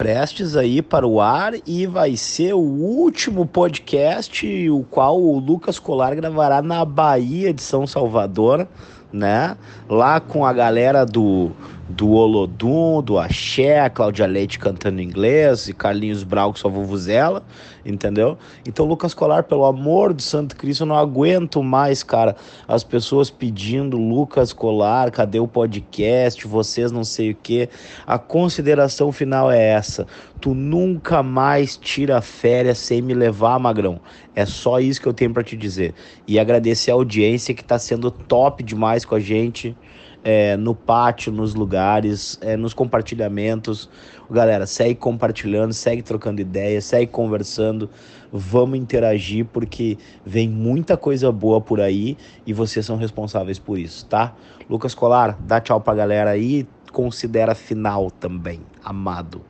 Prestes 0.00 0.56
aí 0.56 0.80
para 0.80 1.06
o 1.06 1.20
ar 1.20 1.52
e 1.66 1.86
vai 1.86 2.16
ser 2.16 2.54
o 2.54 2.58
último 2.58 3.44
podcast, 3.44 4.70
o 4.70 4.82
qual 4.84 5.20
o 5.20 5.38
Lucas 5.38 5.78
Colar 5.78 6.14
gravará 6.16 6.62
na 6.62 6.86
Bahia 6.86 7.52
de 7.52 7.60
São 7.60 7.86
Salvador, 7.86 8.66
né? 9.12 9.58
Lá 9.86 10.18
com 10.18 10.46
a 10.46 10.54
galera 10.54 11.04
do 11.04 11.50
do 11.90 12.10
Olodum, 12.12 13.02
do 13.02 13.18
Axé, 13.18 13.88
Cláudia 13.90 14.26
Leite 14.26 14.58
cantando 14.58 15.02
inglês 15.02 15.68
e 15.68 15.74
Carlinhos 15.74 16.22
Brau 16.22 16.52
com 16.52 16.58
sua 16.58 16.70
vuvuzela, 16.70 17.42
entendeu? 17.84 18.38
Então, 18.66 18.86
Lucas 18.86 19.12
Colar, 19.12 19.42
pelo 19.44 19.64
amor 19.64 20.14
do 20.14 20.22
Santo 20.22 20.56
Cristo, 20.56 20.82
eu 20.82 20.86
não 20.86 20.96
aguento 20.96 21.62
mais, 21.62 22.02
cara, 22.02 22.36
as 22.68 22.84
pessoas 22.84 23.28
pedindo 23.28 23.96
Lucas 23.96 24.52
Colar, 24.52 25.10
cadê 25.10 25.40
o 25.40 25.48
podcast, 25.48 26.46
vocês 26.46 26.92
não 26.92 27.04
sei 27.04 27.32
o 27.32 27.34
que. 27.34 27.68
A 28.06 28.18
consideração 28.18 29.10
final 29.10 29.50
é 29.50 29.60
essa: 29.60 30.06
tu 30.40 30.54
nunca 30.54 31.22
mais 31.22 31.76
tira 31.76 32.20
férias 32.20 32.78
sem 32.78 33.02
me 33.02 33.14
levar, 33.14 33.58
Magrão. 33.58 34.00
É 34.34 34.46
só 34.46 34.78
isso 34.78 35.00
que 35.00 35.08
eu 35.08 35.12
tenho 35.12 35.34
para 35.34 35.42
te 35.42 35.56
dizer. 35.56 35.92
E 36.26 36.38
agradecer 36.38 36.92
a 36.92 36.94
audiência 36.94 37.52
que 37.52 37.64
tá 37.64 37.78
sendo 37.78 38.10
top 38.10 38.62
demais 38.62 39.04
com 39.04 39.16
a 39.16 39.20
gente 39.20 39.76
é, 40.22 40.56
no 40.56 40.74
pátio, 40.74 41.32
nos 41.32 41.54
lugares, 41.54 42.38
é, 42.40 42.56
nos 42.56 42.74
compartilhamentos. 42.74 43.88
Galera, 44.30 44.66
segue 44.66 44.94
compartilhando, 44.94 45.72
segue 45.72 46.02
trocando 46.02 46.40
ideias, 46.40 46.84
segue 46.84 47.06
conversando. 47.06 47.90
Vamos 48.32 48.78
interagir 48.78 49.46
porque 49.46 49.98
vem 50.24 50.48
muita 50.48 50.96
coisa 50.96 51.32
boa 51.32 51.60
por 51.60 51.80
aí 51.80 52.16
e 52.46 52.52
vocês 52.52 52.86
são 52.86 52.96
responsáveis 52.96 53.58
por 53.58 53.78
isso, 53.78 54.06
tá? 54.06 54.34
Lucas 54.68 54.94
Colar, 54.94 55.36
dá 55.40 55.60
tchau 55.60 55.80
pra 55.80 55.94
galera 55.94 56.30
aí. 56.30 56.66
Considera 56.92 57.54
final 57.54 58.10
também, 58.10 58.60
amado. 58.84 59.42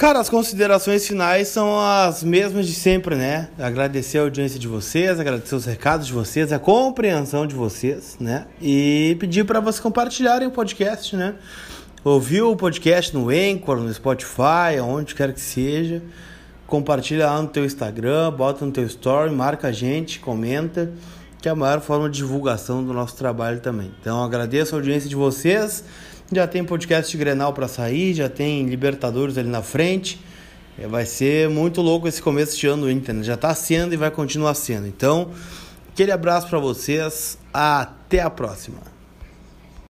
Cara, 0.00 0.18
as 0.18 0.30
considerações 0.30 1.06
finais 1.06 1.48
são 1.48 1.78
as 1.78 2.24
mesmas 2.24 2.66
de 2.66 2.72
sempre, 2.72 3.14
né? 3.14 3.50
Agradecer 3.58 4.16
a 4.16 4.22
audiência 4.22 4.58
de 4.58 4.66
vocês, 4.66 5.20
agradecer 5.20 5.54
os 5.54 5.66
recados 5.66 6.06
de 6.06 6.14
vocês, 6.14 6.54
a 6.54 6.58
compreensão 6.58 7.46
de 7.46 7.54
vocês, 7.54 8.16
né? 8.18 8.46
E 8.62 9.14
pedir 9.20 9.44
para 9.44 9.60
vocês 9.60 9.78
compartilharem 9.78 10.48
o 10.48 10.50
podcast, 10.50 11.14
né? 11.14 11.34
Ouviu 12.02 12.50
o 12.50 12.56
podcast 12.56 13.14
no 13.14 13.28
Anchor, 13.28 13.76
no 13.76 13.92
Spotify, 13.92 14.80
onde 14.82 15.14
quer 15.14 15.34
que 15.34 15.40
seja. 15.42 16.02
Compartilha 16.66 17.26
lá 17.26 17.42
no 17.42 17.48
teu 17.48 17.66
Instagram, 17.66 18.32
bota 18.32 18.64
no 18.64 18.72
teu 18.72 18.86
story, 18.86 19.30
marca 19.30 19.68
a 19.68 19.72
gente, 19.72 20.18
comenta, 20.18 20.90
que 21.42 21.46
é 21.46 21.52
a 21.52 21.54
maior 21.54 21.82
forma 21.82 22.08
de 22.08 22.16
divulgação 22.16 22.82
do 22.82 22.94
nosso 22.94 23.16
trabalho 23.16 23.60
também. 23.60 23.92
Então 24.00 24.24
agradeço 24.24 24.74
a 24.74 24.78
audiência 24.78 25.10
de 25.10 25.14
vocês. 25.14 25.84
Já 26.32 26.46
tem 26.46 26.64
podcast 26.64 27.10
de 27.10 27.18
Grenal 27.18 27.52
para 27.52 27.66
sair, 27.66 28.14
já 28.14 28.28
tem 28.28 28.64
Libertadores 28.66 29.36
ali 29.36 29.48
na 29.48 29.62
frente. 29.62 30.20
É, 30.78 30.86
vai 30.86 31.04
ser 31.04 31.48
muito 31.48 31.80
louco 31.80 32.06
esse 32.06 32.22
começo 32.22 32.56
de 32.56 32.68
ano 32.68 32.82
do 32.82 32.90
Inter. 32.90 33.16
Né? 33.16 33.22
Já 33.24 33.34
está 33.34 33.52
sendo 33.52 33.94
e 33.94 33.96
vai 33.96 34.12
continuar 34.12 34.54
sendo. 34.54 34.86
Então, 34.86 35.30
aquele 35.92 36.12
abraço 36.12 36.48
para 36.48 36.60
vocês. 36.60 37.36
Até 37.52 38.20
a 38.20 38.30
próxima. 38.30 38.89